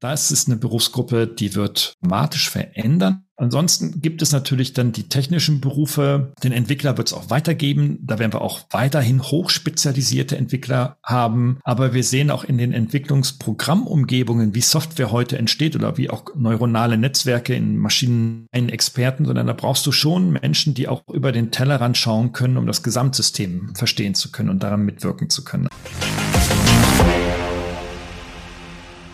Das 0.00 0.30
ist 0.30 0.46
eine 0.46 0.56
Berufsgruppe, 0.56 1.26
die 1.26 1.56
wird 1.56 1.94
dramatisch 2.00 2.50
verändern. 2.50 3.24
Ansonsten 3.34 4.00
gibt 4.00 4.22
es 4.22 4.32
natürlich 4.32 4.72
dann 4.72 4.92
die 4.92 5.08
technischen 5.08 5.60
Berufe. 5.60 6.32
Den 6.42 6.52
Entwickler 6.52 6.96
wird 6.98 7.08
es 7.08 7.14
auch 7.14 7.30
weitergeben. 7.30 7.98
Da 8.02 8.18
werden 8.18 8.32
wir 8.32 8.42
auch 8.42 8.60
weiterhin 8.70 9.22
hochspezialisierte 9.22 10.36
Entwickler 10.36 10.98
haben. 11.04 11.58
Aber 11.62 11.94
wir 11.94 12.02
sehen 12.02 12.30
auch 12.30 12.42
in 12.44 12.58
den 12.58 12.72
Entwicklungsprogrammumgebungen, 12.72 14.54
wie 14.54 14.60
Software 14.60 15.12
heute 15.12 15.38
entsteht 15.38 15.76
oder 15.76 15.96
wie 15.96 16.10
auch 16.10 16.24
neuronale 16.36 16.98
Netzwerke 16.98 17.54
in 17.54 17.76
Maschinen 17.76 18.46
einen 18.52 18.68
Experten, 18.68 19.24
sondern 19.24 19.46
da 19.46 19.52
brauchst 19.52 19.86
du 19.86 19.92
schon 19.92 20.30
Menschen, 20.30 20.74
die 20.74 20.88
auch 20.88 21.02
über 21.12 21.30
den 21.30 21.52
Tellerrand 21.52 21.96
schauen 21.96 22.32
können, 22.32 22.56
um 22.56 22.66
das 22.66 22.82
Gesamtsystem 22.82 23.74
verstehen 23.76 24.16
zu 24.16 24.32
können 24.32 24.50
und 24.50 24.62
daran 24.64 24.84
mitwirken 24.84 25.30
zu 25.30 25.44
können. 25.44 25.68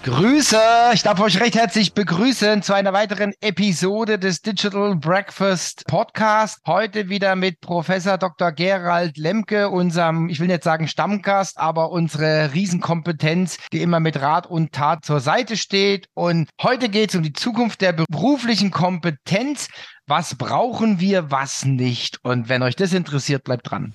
Grüße, 0.05 0.61
ich 0.93 1.03
darf 1.03 1.19
euch 1.19 1.41
recht 1.41 1.55
herzlich 1.55 1.95
begrüßen 1.95 2.61
zu 2.61 2.75
einer 2.75 2.93
weiteren 2.93 3.33
Episode 3.41 4.19
des 4.19 4.43
Digital 4.43 4.97
Breakfast 4.97 5.85
Podcast. 5.87 6.61
Heute 6.67 7.09
wieder 7.09 7.37
mit 7.37 7.63
Professor 7.63 8.19
Dr. 8.19 8.53
Gerald 8.53 9.17
Lemke, 9.17 9.71
unserem, 9.71 10.29
ich 10.29 10.41
will 10.41 10.49
nicht 10.49 10.63
sagen 10.63 10.89
Stammgast, 10.89 11.57
aber 11.57 11.91
unsere 11.91 12.53
Riesenkompetenz, 12.53 13.57
die 13.73 13.81
immer 13.81 13.99
mit 13.99 14.21
Rat 14.21 14.47
und 14.47 14.73
Tat 14.73 15.07
zur 15.07 15.21
Seite 15.21 15.57
steht. 15.57 16.07
Und 16.13 16.51
heute 16.63 16.91
geht 16.91 17.09
es 17.09 17.17
um 17.17 17.23
die 17.23 17.33
Zukunft 17.33 17.81
der 17.81 17.95
beruflichen 17.95 18.71
Kompetenz. 18.71 19.69
Was 20.07 20.35
brauchen 20.35 21.01
wir, 21.01 21.31
was 21.31 21.65
nicht? 21.65 22.19
Und 22.23 22.51
wenn 22.51 22.63
euch 22.63 22.77
das 22.77 22.93
interessiert, 22.93 23.43
bleibt 23.43 23.71
dran. 23.71 23.95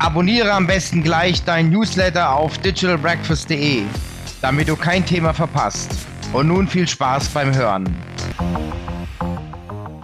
Abonniere 0.00 0.50
am 0.52 0.66
besten 0.66 1.02
gleich 1.02 1.44
dein 1.44 1.68
Newsletter 1.68 2.34
auf 2.34 2.56
digitalbreakfast.de, 2.56 3.82
damit 4.40 4.68
du 4.70 4.74
kein 4.74 5.04
Thema 5.04 5.34
verpasst. 5.34 5.90
Und 6.32 6.48
nun 6.48 6.68
viel 6.68 6.88
Spaß 6.88 7.28
beim 7.28 7.54
Hören. 7.54 7.94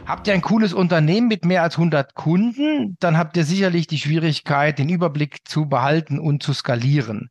Habt 0.05 0.27
ihr 0.27 0.35
ein 0.35 0.43
cooles 0.43 0.75
Unternehmen 0.75 1.29
mit 1.29 1.47
mehr 1.47 1.63
als 1.63 1.79
100 1.79 2.15
Kunden, 2.15 2.99
dann 3.01 3.17
habt 3.17 3.39
ihr 3.39 3.45
sicherlich 3.45 3.87
die 3.87 3.97
Schwierigkeit, 3.97 4.79
den 4.79 4.91
Überblick 4.91 5.49
zu 5.49 5.67
behalten 5.67 6.19
und 6.19 6.43
zu 6.43 6.53
skalieren. 6.53 7.31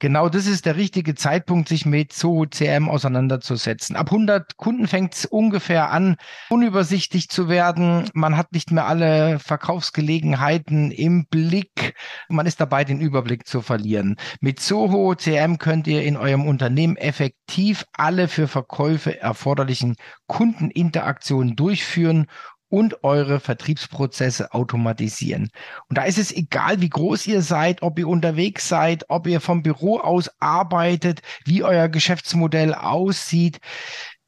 Genau 0.00 0.30
das 0.30 0.46
ist 0.46 0.64
der 0.64 0.76
richtige 0.76 1.14
Zeitpunkt, 1.14 1.68
sich 1.68 1.84
mit 1.84 2.14
Zoho 2.14 2.46
CM 2.46 2.88
auseinanderzusetzen. 2.88 3.96
Ab 3.96 4.06
100 4.06 4.56
Kunden 4.56 4.88
fängt 4.88 5.14
es 5.14 5.26
ungefähr 5.26 5.90
an, 5.90 6.16
unübersichtlich 6.48 7.28
zu 7.28 7.50
werden. 7.50 8.08
Man 8.14 8.38
hat 8.38 8.52
nicht 8.52 8.70
mehr 8.70 8.86
alle 8.86 9.38
Verkaufsgelegenheiten 9.38 10.90
im 10.90 11.26
Blick. 11.26 11.94
Man 12.30 12.46
ist 12.46 12.62
dabei, 12.62 12.84
den 12.84 12.98
Überblick 12.98 13.46
zu 13.46 13.60
verlieren. 13.60 14.16
Mit 14.40 14.58
Zoho 14.58 15.14
CM 15.16 15.58
könnt 15.58 15.86
ihr 15.86 16.02
in 16.02 16.16
eurem 16.16 16.46
Unternehmen 16.46 16.96
effektiv 16.96 17.84
alle 17.92 18.28
für 18.28 18.48
Verkäufe 18.48 19.20
erforderlichen 19.20 19.96
Kundeninteraktionen 20.26 21.56
durchführen 21.56 22.26
und 22.70 23.04
eure 23.04 23.40
Vertriebsprozesse 23.40 24.54
automatisieren. 24.54 25.50
Und 25.88 25.98
da 25.98 26.04
ist 26.04 26.18
es 26.18 26.32
egal, 26.32 26.80
wie 26.80 26.88
groß 26.88 27.26
ihr 27.26 27.42
seid, 27.42 27.82
ob 27.82 27.98
ihr 27.98 28.08
unterwegs 28.08 28.68
seid, 28.68 29.04
ob 29.08 29.26
ihr 29.26 29.40
vom 29.40 29.62
Büro 29.62 29.98
aus 29.98 30.30
arbeitet, 30.38 31.20
wie 31.44 31.62
euer 31.62 31.88
Geschäftsmodell 31.88 32.72
aussieht. 32.72 33.58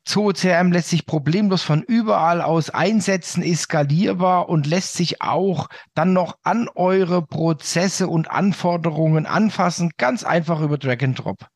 ZooCRM 0.05 0.73
lässt 0.73 0.89
sich 0.89 1.07
problemlos 1.07 1.63
von 1.63 1.83
überall 1.83 2.43
aus 2.43 2.71
einsetzen, 2.71 3.43
ist 3.43 3.63
skalierbar 3.63 4.49
und 4.49 4.67
lässt 4.67 4.95
sich 4.95 5.23
auch 5.23 5.69
dann 5.95 6.13
noch 6.13 6.37
an 6.43 6.69
eure 6.75 7.25
Prozesse 7.25 8.09
und 8.09 8.29
Anforderungen 8.29 9.27
anfassen, 9.27 9.93
ganz 9.99 10.25
einfach 10.25 10.61
über 10.61 10.77
Drag 10.77 11.03
and 11.03 11.19
Drop. 11.19 11.47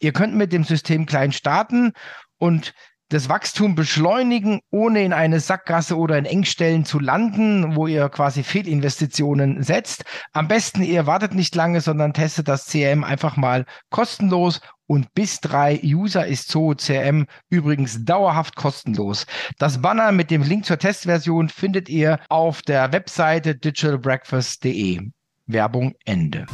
Ihr 0.00 0.12
könnt 0.12 0.34
mit 0.34 0.52
dem 0.52 0.64
System 0.64 1.06
klein 1.06 1.32
starten 1.32 1.92
und 2.36 2.74
das 3.08 3.28
Wachstum 3.28 3.74
beschleunigen, 3.74 4.60
ohne 4.70 5.02
in 5.02 5.12
eine 5.12 5.40
Sackgasse 5.40 5.96
oder 5.96 6.18
in 6.18 6.24
Engstellen 6.24 6.84
zu 6.84 6.98
landen, 6.98 7.76
wo 7.76 7.86
ihr 7.86 8.08
quasi 8.08 8.42
Fehlinvestitionen 8.42 9.62
setzt. 9.62 10.04
Am 10.32 10.48
besten, 10.48 10.82
ihr 10.82 11.06
wartet 11.06 11.34
nicht 11.34 11.54
lange, 11.54 11.80
sondern 11.80 12.14
testet 12.14 12.48
das 12.48 12.66
CRM 12.66 13.04
einfach 13.04 13.36
mal 13.36 13.66
kostenlos 13.90 14.60
und 14.86 15.12
bis 15.14 15.40
drei 15.40 15.80
User 15.82 16.26
ist 16.26 16.48
Zoho 16.48 16.74
CRM 16.74 17.26
übrigens 17.48 18.04
dauerhaft 18.04 18.56
kostenlos. 18.56 19.26
Das 19.58 19.80
Banner 19.80 20.12
mit 20.12 20.30
dem 20.30 20.42
Link 20.42 20.66
zur 20.66 20.78
Testversion 20.78 21.48
findet 21.48 21.88
ihr 21.88 22.18
auf 22.28 22.62
der 22.62 22.92
Webseite 22.92 23.54
digitalbreakfast.de. 23.54 25.10
Werbung 25.46 25.94
Ende. 26.04 26.46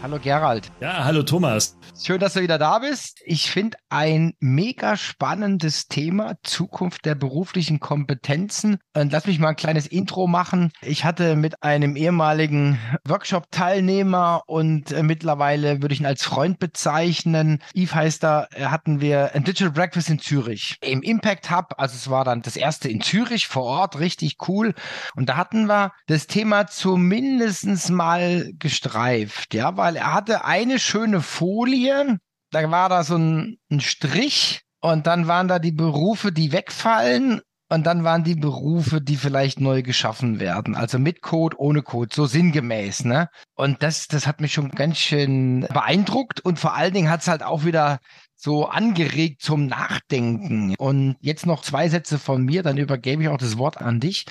Hallo 0.00 0.20
Gerald. 0.22 0.70
Ja, 0.80 1.04
hallo 1.04 1.24
Thomas. 1.24 1.76
Schön, 2.00 2.20
dass 2.20 2.34
du 2.34 2.40
wieder 2.40 2.58
da 2.58 2.78
bist. 2.78 3.20
Ich 3.24 3.50
finde 3.50 3.76
ein 3.88 4.34
mega 4.38 4.96
spannendes 4.96 5.88
Thema, 5.88 6.36
Zukunft 6.44 7.04
der 7.04 7.16
beruflichen 7.16 7.80
Kompetenzen. 7.80 8.78
Und 8.94 9.10
lass 9.10 9.26
mich 9.26 9.40
mal 9.40 9.48
ein 9.48 9.56
kleines 9.56 9.88
Intro 9.88 10.28
machen. 10.28 10.70
Ich 10.82 11.04
hatte 11.04 11.34
mit 11.34 11.64
einem 11.64 11.96
ehemaligen 11.96 12.78
Workshop-Teilnehmer 13.04 14.42
und 14.46 14.92
äh, 14.92 15.02
mittlerweile 15.02 15.82
würde 15.82 15.94
ich 15.94 16.00
ihn 16.00 16.06
als 16.06 16.22
Freund 16.22 16.60
bezeichnen. 16.60 17.60
Yves 17.74 17.94
heißt 17.94 18.22
da, 18.22 18.46
hatten 18.56 19.00
wir 19.00 19.34
ein 19.34 19.42
Digital 19.42 19.72
Breakfast 19.72 20.10
in 20.10 20.20
Zürich 20.20 20.76
im 20.80 21.02
Impact 21.02 21.50
Hub. 21.50 21.74
Also 21.76 21.96
es 21.96 22.08
war 22.08 22.24
dann 22.24 22.42
das 22.42 22.56
erste 22.56 22.88
in 22.88 23.00
Zürich 23.00 23.48
vor 23.48 23.64
Ort, 23.64 23.98
richtig 23.98 24.36
cool. 24.46 24.74
Und 25.16 25.28
da 25.28 25.36
hatten 25.36 25.66
wir 25.66 25.90
das 26.06 26.28
Thema 26.28 26.68
zumindest 26.68 27.90
mal 27.90 28.52
gestreift, 28.60 29.54
ja, 29.54 29.76
weil 29.76 29.87
er 29.96 30.14
hatte 30.14 30.44
eine 30.44 30.78
schöne 30.78 31.20
Folie, 31.20 32.18
da 32.50 32.70
war 32.70 32.88
da 32.88 33.04
so 33.04 33.16
ein, 33.16 33.58
ein 33.70 33.80
Strich 33.80 34.62
und 34.80 35.06
dann 35.06 35.26
waren 35.26 35.48
da 35.48 35.58
die 35.58 35.72
Berufe, 35.72 36.32
die 36.32 36.52
wegfallen 36.52 37.40
und 37.70 37.84
dann 37.86 38.02
waren 38.02 38.24
die 38.24 38.34
Berufe, 38.34 39.00
die 39.02 39.16
vielleicht 39.16 39.60
neu 39.60 39.82
geschaffen 39.82 40.40
werden. 40.40 40.74
Also 40.74 40.98
mit 40.98 41.20
Code, 41.20 41.56
ohne 41.58 41.82
Code, 41.82 42.14
so 42.14 42.24
sinngemäß, 42.24 43.04
ne? 43.04 43.28
Und 43.54 43.82
das, 43.82 44.06
das 44.06 44.26
hat 44.26 44.40
mich 44.40 44.54
schon 44.54 44.70
ganz 44.70 44.98
schön 44.98 45.66
beeindruckt 45.72 46.40
und 46.40 46.58
vor 46.58 46.74
allen 46.74 46.94
Dingen 46.94 47.10
hat 47.10 47.20
es 47.20 47.28
halt 47.28 47.42
auch 47.42 47.64
wieder 47.64 47.98
so 48.34 48.66
angeregt 48.66 49.42
zum 49.42 49.66
Nachdenken. 49.66 50.74
Und 50.78 51.16
jetzt 51.20 51.44
noch 51.44 51.62
zwei 51.62 51.88
Sätze 51.90 52.18
von 52.18 52.44
mir, 52.44 52.62
dann 52.62 52.78
übergebe 52.78 53.22
ich 53.22 53.28
auch 53.28 53.36
das 53.36 53.58
Wort 53.58 53.78
an 53.78 54.00
dich. 54.00 54.24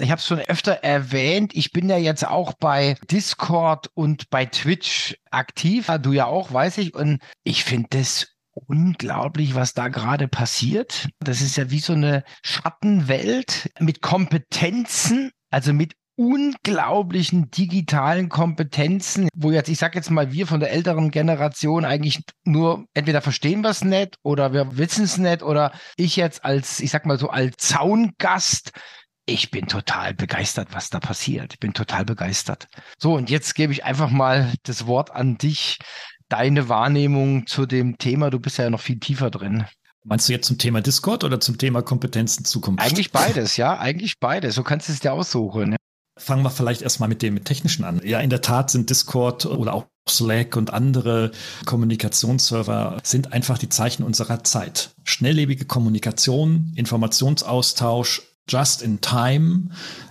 Ich 0.00 0.10
habe 0.12 0.20
es 0.20 0.26
schon 0.26 0.38
öfter 0.38 0.72
erwähnt. 0.84 1.52
Ich 1.54 1.72
bin 1.72 1.88
ja 1.88 1.98
jetzt 1.98 2.26
auch 2.26 2.52
bei 2.52 2.96
Discord 3.10 3.90
und 3.94 4.30
bei 4.30 4.46
Twitch 4.46 5.16
aktiv. 5.30 5.90
Du 6.00 6.12
ja 6.12 6.26
auch, 6.26 6.52
weiß 6.52 6.78
ich. 6.78 6.94
Und 6.94 7.20
ich 7.42 7.64
finde 7.64 7.88
das 7.90 8.28
unglaublich, 8.52 9.54
was 9.56 9.74
da 9.74 9.88
gerade 9.88 10.28
passiert. 10.28 11.08
Das 11.18 11.40
ist 11.40 11.56
ja 11.56 11.70
wie 11.70 11.80
so 11.80 11.94
eine 11.94 12.22
Schattenwelt 12.42 13.70
mit 13.80 14.00
Kompetenzen, 14.00 15.32
also 15.50 15.72
mit 15.72 15.94
unglaublichen 16.16 17.50
digitalen 17.50 18.28
Kompetenzen, 18.28 19.28
wo 19.36 19.52
jetzt, 19.52 19.68
ich 19.68 19.78
sage 19.78 19.96
jetzt 19.96 20.10
mal, 20.10 20.32
wir 20.32 20.48
von 20.48 20.58
der 20.58 20.72
älteren 20.72 21.12
Generation 21.12 21.84
eigentlich 21.84 22.24
nur 22.44 22.86
entweder 22.92 23.22
verstehen 23.22 23.60
wir 23.60 23.70
es 23.70 23.84
nicht 23.84 24.16
oder 24.24 24.52
wir 24.52 24.76
wissen 24.76 25.04
es 25.04 25.16
nicht 25.16 25.44
oder 25.44 25.72
ich 25.96 26.16
jetzt 26.16 26.44
als, 26.44 26.80
ich 26.80 26.90
sag 26.90 27.06
mal 27.06 27.20
so, 27.20 27.30
als 27.30 27.56
Zaungast 27.58 28.72
ich 29.28 29.50
bin 29.50 29.66
total 29.66 30.14
begeistert, 30.14 30.68
was 30.72 30.90
da 30.90 31.00
passiert. 31.00 31.54
Ich 31.54 31.60
bin 31.60 31.74
total 31.74 32.04
begeistert. 32.04 32.68
So, 32.98 33.14
und 33.14 33.30
jetzt 33.30 33.54
gebe 33.54 33.72
ich 33.72 33.84
einfach 33.84 34.10
mal 34.10 34.52
das 34.62 34.86
Wort 34.86 35.10
an 35.10 35.36
dich, 35.38 35.78
deine 36.28 36.68
Wahrnehmung 36.68 37.46
zu 37.46 37.66
dem 37.66 37.98
Thema. 37.98 38.30
Du 38.30 38.40
bist 38.40 38.58
ja 38.58 38.70
noch 38.70 38.80
viel 38.80 38.98
tiefer 38.98 39.30
drin. 39.30 39.66
Meinst 40.04 40.28
du 40.28 40.32
jetzt 40.32 40.46
zum 40.46 40.56
Thema 40.56 40.80
Discord 40.80 41.24
oder 41.24 41.40
zum 41.40 41.58
Thema 41.58 41.82
Kompetenzen 41.82 42.44
Zukunft? 42.44 42.82
Eigentlich 42.82 43.12
beides, 43.12 43.56
ja, 43.58 43.78
eigentlich 43.78 44.18
beides. 44.18 44.54
So 44.54 44.62
kannst 44.62 44.88
du 44.88 44.92
es 44.92 45.00
dir 45.00 45.12
aussuchen. 45.12 45.76
Fangen 46.16 46.42
wir 46.42 46.50
vielleicht 46.50 46.82
erstmal 46.82 47.08
mit 47.08 47.22
dem 47.22 47.44
Technischen 47.44 47.84
an. 47.84 48.00
Ja, 48.02 48.20
in 48.20 48.30
der 48.30 48.40
Tat 48.40 48.70
sind 48.70 48.90
Discord 48.90 49.46
oder 49.46 49.74
auch 49.74 49.86
Slack 50.08 50.56
und 50.56 50.72
andere 50.72 51.30
Kommunikationsserver 51.66 52.98
sind 53.04 53.32
einfach 53.32 53.58
die 53.58 53.68
Zeichen 53.68 54.02
unserer 54.02 54.42
Zeit. 54.42 54.90
Schnelllebige 55.04 55.66
Kommunikation, 55.66 56.72
Informationsaustausch, 56.74 58.22
just 58.48 58.82
in 58.82 59.00
time, 59.00 59.70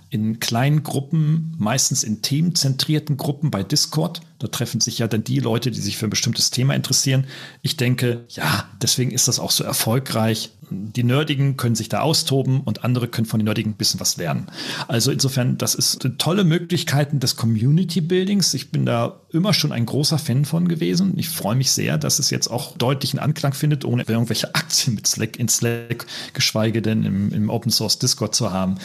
in 0.09 0.39
kleinen 0.39 0.83
Gruppen, 0.83 1.55
meistens 1.57 2.03
in 2.03 2.21
themenzentrierten 2.21 3.17
Gruppen 3.17 3.51
bei 3.51 3.63
Discord, 3.63 4.21
Da 4.39 4.47
treffen 4.47 4.81
sich 4.81 4.99
ja 4.99 5.07
dann 5.07 5.23
die 5.23 5.39
Leute, 5.39 5.71
die 5.71 5.81
sich 5.81 5.97
für 5.97 6.05
ein 6.05 6.11
bestimmtes 6.11 6.51
Thema 6.51 6.75
interessieren. 6.75 7.25
Ich 7.63 7.75
denke, 7.75 8.25
ja, 8.29 8.69
deswegen 8.81 9.11
ist 9.11 9.27
das 9.27 9.39
auch 9.39 9.51
so 9.51 9.63
erfolgreich. 9.63 10.51
Die 10.69 11.03
Nerdigen 11.03 11.57
können 11.57 11.75
sich 11.75 11.89
da 11.89 12.01
austoben 12.01 12.61
und 12.61 12.83
andere 12.83 13.07
können 13.07 13.25
von 13.25 13.39
den 13.39 13.45
Nerdigen 13.45 13.73
ein 13.73 13.77
bisschen 13.77 13.99
was 13.99 14.17
lernen. 14.17 14.47
Also 14.87 15.11
insofern, 15.11 15.57
das 15.57 15.75
ist 15.75 16.07
tolle 16.17 16.43
Möglichkeiten 16.43 17.19
des 17.19 17.35
Community 17.35 18.01
Buildings. 18.01 18.53
Ich 18.53 18.71
bin 18.71 18.85
da 18.85 19.21
immer 19.31 19.53
schon 19.53 19.71
ein 19.71 19.85
großer 19.85 20.17
Fan 20.17 20.45
von 20.45 20.67
gewesen. 20.67 21.13
Ich 21.17 21.29
freue 21.29 21.55
mich 21.55 21.71
sehr, 21.71 21.97
dass 21.97 22.19
es 22.19 22.29
jetzt 22.29 22.47
auch 22.47 22.77
deutlichen 22.77 23.19
Anklang 23.19 23.53
findet, 23.53 23.85
ohne 23.85 24.03
irgendwelche 24.07 24.55
Aktien 24.55 24.95
mit 24.95 25.07
Slack 25.07 25.37
in 25.37 25.49
Slack, 25.49 26.05
geschweige 26.33 26.81
denn 26.81 27.03
im, 27.03 27.31
im 27.31 27.49
Open 27.49 27.71
Source 27.71 27.99
Discord 27.99 28.35
zu 28.35 28.51
haben. 28.51 28.75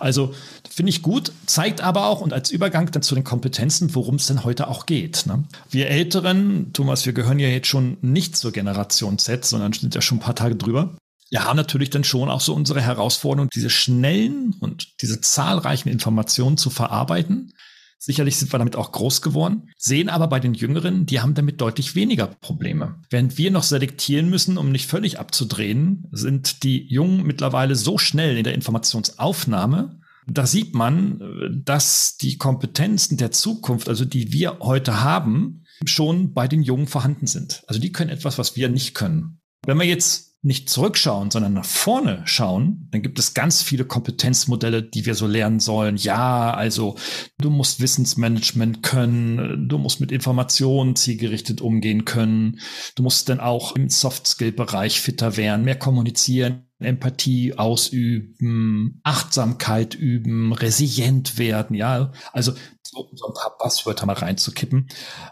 Also 0.00 0.34
finde 0.68 0.90
ich 0.90 1.02
gut, 1.02 1.32
zeigt 1.46 1.80
aber 1.80 2.06
auch 2.06 2.20
und 2.20 2.32
als 2.32 2.50
Übergang 2.50 2.90
dann 2.90 3.02
zu 3.02 3.14
den 3.14 3.24
Kompetenzen, 3.24 3.94
worum 3.94 4.16
es 4.16 4.26
denn 4.26 4.44
heute 4.44 4.68
auch 4.68 4.86
geht. 4.86 5.26
Ne? 5.26 5.44
Wir 5.70 5.88
Älteren, 5.88 6.72
Thomas, 6.72 7.06
wir 7.06 7.12
gehören 7.12 7.38
ja 7.38 7.48
jetzt 7.48 7.68
schon 7.68 7.96
nicht 8.00 8.36
zur 8.36 8.52
Generation 8.52 9.18
Z, 9.18 9.44
sondern 9.44 9.72
sind 9.72 9.94
ja 9.94 10.00
schon 10.00 10.18
ein 10.18 10.22
paar 10.22 10.34
Tage 10.34 10.56
drüber. 10.56 10.94
Wir 11.32 11.46
haben 11.46 11.56
natürlich 11.56 11.88
dann 11.88 12.04
schon 12.04 12.28
auch 12.28 12.42
so 12.42 12.52
unsere 12.52 12.82
Herausforderung, 12.82 13.48
diese 13.48 13.70
schnellen 13.70 14.54
und 14.60 15.00
diese 15.00 15.22
zahlreichen 15.22 15.88
Informationen 15.88 16.58
zu 16.58 16.68
verarbeiten. 16.68 17.54
Sicherlich 17.98 18.36
sind 18.36 18.52
wir 18.52 18.58
damit 18.58 18.76
auch 18.76 18.92
groß 18.92 19.22
geworden, 19.22 19.70
sehen 19.78 20.10
aber 20.10 20.28
bei 20.28 20.40
den 20.40 20.52
Jüngeren, 20.52 21.06
die 21.06 21.20
haben 21.20 21.32
damit 21.32 21.62
deutlich 21.62 21.94
weniger 21.94 22.26
Probleme. 22.26 23.00
Während 23.08 23.38
wir 23.38 23.50
noch 23.50 23.62
selektieren 23.62 24.28
müssen, 24.28 24.58
um 24.58 24.70
nicht 24.70 24.86
völlig 24.86 25.18
abzudrehen, 25.18 26.06
sind 26.12 26.64
die 26.64 26.86
Jungen 26.92 27.22
mittlerweile 27.22 27.76
so 27.76 27.96
schnell 27.96 28.36
in 28.36 28.44
der 28.44 28.54
Informationsaufnahme, 28.54 30.00
da 30.26 30.46
sieht 30.46 30.74
man, 30.74 31.62
dass 31.64 32.18
die 32.18 32.36
Kompetenzen 32.36 33.16
der 33.16 33.30
Zukunft, 33.30 33.88
also 33.88 34.04
die 34.04 34.34
wir 34.34 34.58
heute 34.60 35.02
haben, 35.02 35.64
schon 35.86 36.34
bei 36.34 36.46
den 36.46 36.62
Jungen 36.62 36.88
vorhanden 36.88 37.26
sind. 37.26 37.62
Also 37.68 37.80
die 37.80 37.90
können 37.90 38.10
etwas, 38.10 38.36
was 38.36 38.54
wir 38.54 38.68
nicht 38.68 38.94
können. 38.94 39.40
Wenn 39.64 39.78
wir 39.78 39.86
jetzt 39.86 40.31
nicht 40.44 40.68
zurückschauen, 40.68 41.30
sondern 41.30 41.52
nach 41.54 41.64
vorne 41.64 42.22
schauen, 42.24 42.88
dann 42.90 43.02
gibt 43.02 43.20
es 43.20 43.32
ganz 43.32 43.62
viele 43.62 43.84
Kompetenzmodelle, 43.84 44.82
die 44.82 45.06
wir 45.06 45.14
so 45.14 45.28
lernen 45.28 45.60
sollen. 45.60 45.96
Ja, 45.96 46.52
also 46.52 46.96
du 47.38 47.48
musst 47.48 47.80
Wissensmanagement 47.80 48.82
können, 48.82 49.68
du 49.68 49.78
musst 49.78 50.00
mit 50.00 50.10
Informationen 50.10 50.96
zielgerichtet 50.96 51.60
umgehen 51.60 52.04
können, 52.04 52.58
du 52.96 53.04
musst 53.04 53.28
dann 53.28 53.38
auch 53.38 53.76
im 53.76 53.88
Soft-Skill-Bereich 53.88 55.00
fitter 55.00 55.36
werden, 55.36 55.64
mehr 55.64 55.78
kommunizieren, 55.78 56.66
Empathie 56.80 57.56
ausüben, 57.56 59.00
Achtsamkeit 59.04 59.94
üben, 59.94 60.52
resilient 60.52 61.38
werden, 61.38 61.76
ja. 61.76 62.10
Also 62.32 62.52
so, 62.82 63.08
ein 63.08 63.34
paar 63.34 63.56
Passwörter 63.58 64.06
mal 64.06 64.14
reinzukippen. 64.14 64.88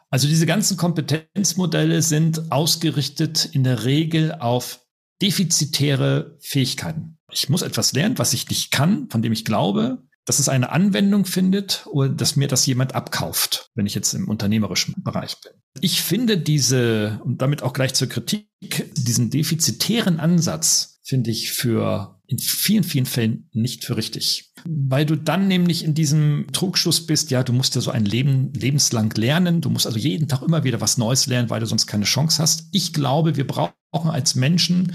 Also 0.09 0.29
diese 0.29 0.47
ganzen 0.47 0.77
Kompetenzmodelle 0.77 2.01
sind 2.01 2.53
ausgerichtet 2.53 3.45
in 3.53 3.65
der 3.65 3.85
Regel 3.85 4.33
auf 4.39 4.81
defizitäre 5.23 6.37
Fähigkeiten. 6.41 7.19
Ich 7.33 7.49
muss 7.49 7.63
etwas 7.63 7.93
lernen, 7.93 8.19
was 8.19 8.33
ich 8.33 8.49
nicht 8.49 8.71
kann, 8.71 9.09
von 9.11 9.23
dem 9.23 9.33
ich 9.33 9.45
glaube, 9.45 10.03
dass 10.25 10.39
es 10.39 10.49
eine 10.49 10.71
Anwendung 10.71 11.25
findet 11.25 11.87
oder 11.87 12.09
dass 12.09 12.37
mir 12.37 12.49
das 12.49 12.67
jemand 12.67 12.95
abkauft, 12.95 13.71
wenn 13.75 13.87
ich 13.87 13.95
jetzt 13.95 14.13
im 14.15 14.29
unternehmerischen 14.29 14.95
Bereich 15.03 15.37
bin. 15.41 15.53
Ich 15.81 16.03
finde 16.03 16.39
diese, 16.39 17.21
und 17.25 17.43
damit 17.43 17.63
auch 17.63 17.73
gleich 17.73 17.95
zur 17.95 18.09
Kritik, 18.09 18.47
diesen 18.95 19.31
defizitären 19.31 20.21
Ansatz 20.21 21.01
finde 21.03 21.31
ich 21.31 21.53
für 21.53 22.20
in 22.31 22.39
vielen, 22.39 22.85
vielen 22.85 23.07
Fällen 23.07 23.49
nicht 23.53 23.85
für 23.85 23.97
richtig. 23.97 24.53
Weil 24.65 25.05
du 25.05 25.17
dann 25.17 25.49
nämlich 25.49 25.85
in 25.85 25.95
diesem 25.95 26.47
Trugschluss 26.53 27.05
bist, 27.05 27.33
ja, 27.33 27.43
du 27.43 27.53
musst 27.53 27.75
ja 27.75 27.81
so 27.81 27.91
ein 27.91 28.05
Leben 28.05 28.53
lebenslang 28.53 29.13
lernen, 29.17 29.61
du 29.61 29.69
musst 29.69 29.87
also 29.87 29.99
jeden 29.99 30.29
Tag 30.29 30.43
immer 30.43 30.63
wieder 30.63 30.81
was 30.81 30.97
Neues 30.97 31.27
lernen, 31.27 31.51
weil 31.51 31.59
du 31.59 31.67
sonst 31.67 31.89
keine 31.89 32.05
Chance 32.05 32.41
hast. 32.41 32.69
Ich 32.71 32.93
glaube, 32.93 33.37
wir 33.37 33.49
brauchen 33.49 33.75
als 33.93 34.37
Menschen 34.37 34.95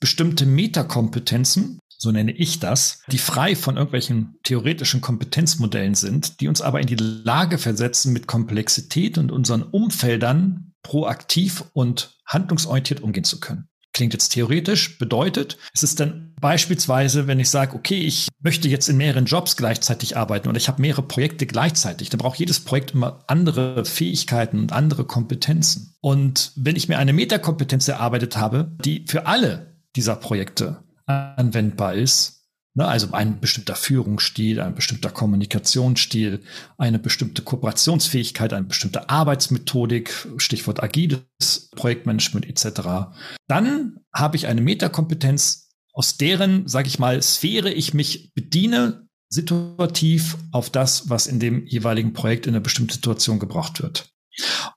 bestimmte 0.00 0.44
Metakompetenzen, 0.44 1.78
so 1.98 2.10
nenne 2.10 2.32
ich 2.32 2.58
das, 2.58 3.02
die 3.12 3.18
frei 3.18 3.54
von 3.54 3.76
irgendwelchen 3.76 4.34
theoretischen 4.42 5.00
Kompetenzmodellen 5.00 5.94
sind, 5.94 6.40
die 6.40 6.48
uns 6.48 6.62
aber 6.62 6.80
in 6.80 6.88
die 6.88 6.96
Lage 6.96 7.58
versetzen, 7.58 8.12
mit 8.12 8.26
Komplexität 8.26 9.18
und 9.18 9.30
unseren 9.30 9.62
Umfeldern 9.62 10.72
proaktiv 10.82 11.62
und 11.74 12.18
handlungsorientiert 12.26 13.02
umgehen 13.02 13.22
zu 13.22 13.38
können. 13.38 13.68
Klingt 13.92 14.14
jetzt 14.14 14.30
theoretisch, 14.30 14.98
bedeutet, 14.98 15.58
es 15.74 15.82
ist 15.82 16.00
dann 16.00 16.34
beispielsweise, 16.40 17.26
wenn 17.26 17.40
ich 17.40 17.50
sage, 17.50 17.76
okay, 17.76 18.00
ich 18.00 18.28
möchte 18.40 18.68
jetzt 18.68 18.88
in 18.88 18.96
mehreren 18.96 19.26
Jobs 19.26 19.56
gleichzeitig 19.56 20.16
arbeiten 20.16 20.48
und 20.48 20.56
ich 20.56 20.68
habe 20.68 20.80
mehrere 20.80 21.02
Projekte 21.02 21.46
gleichzeitig, 21.46 22.08
dann 22.08 22.18
braucht 22.18 22.38
jedes 22.38 22.60
Projekt 22.60 22.92
immer 22.92 23.22
andere 23.26 23.84
Fähigkeiten 23.84 24.58
und 24.60 24.72
andere 24.72 25.04
Kompetenzen. 25.04 25.94
Und 26.00 26.52
wenn 26.56 26.76
ich 26.76 26.88
mir 26.88 26.98
eine 26.98 27.12
Metakompetenz 27.12 27.86
erarbeitet 27.88 28.36
habe, 28.36 28.72
die 28.84 29.04
für 29.06 29.26
alle 29.26 29.76
dieser 29.94 30.16
Projekte 30.16 30.82
anwendbar 31.06 31.94
ist, 31.94 32.41
Ne, 32.74 32.88
also 32.88 33.12
ein 33.12 33.38
bestimmter 33.38 33.74
Führungsstil, 33.74 34.58
ein 34.58 34.74
bestimmter 34.74 35.10
Kommunikationsstil, 35.10 36.42
eine 36.78 36.98
bestimmte 36.98 37.42
Kooperationsfähigkeit, 37.42 38.54
eine 38.54 38.66
bestimmte 38.66 39.10
Arbeitsmethodik, 39.10 40.26
Stichwort 40.38 40.82
agiles 40.82 41.68
Projektmanagement 41.76 42.48
etc. 42.48 43.12
Dann 43.46 43.98
habe 44.14 44.36
ich 44.36 44.46
eine 44.46 44.62
Metakompetenz, 44.62 45.68
aus 45.92 46.16
deren, 46.16 46.66
sage 46.66 46.88
ich 46.88 46.98
mal, 46.98 47.20
Sphäre 47.20 47.70
ich 47.70 47.92
mich 47.92 48.32
bediene, 48.32 49.06
situativ 49.28 50.38
auf 50.50 50.70
das, 50.70 51.10
was 51.10 51.26
in 51.26 51.40
dem 51.40 51.66
jeweiligen 51.66 52.14
Projekt 52.14 52.46
in 52.46 52.54
einer 52.54 52.62
bestimmten 52.62 52.92
Situation 52.92 53.38
gebraucht 53.38 53.82
wird. 53.82 54.10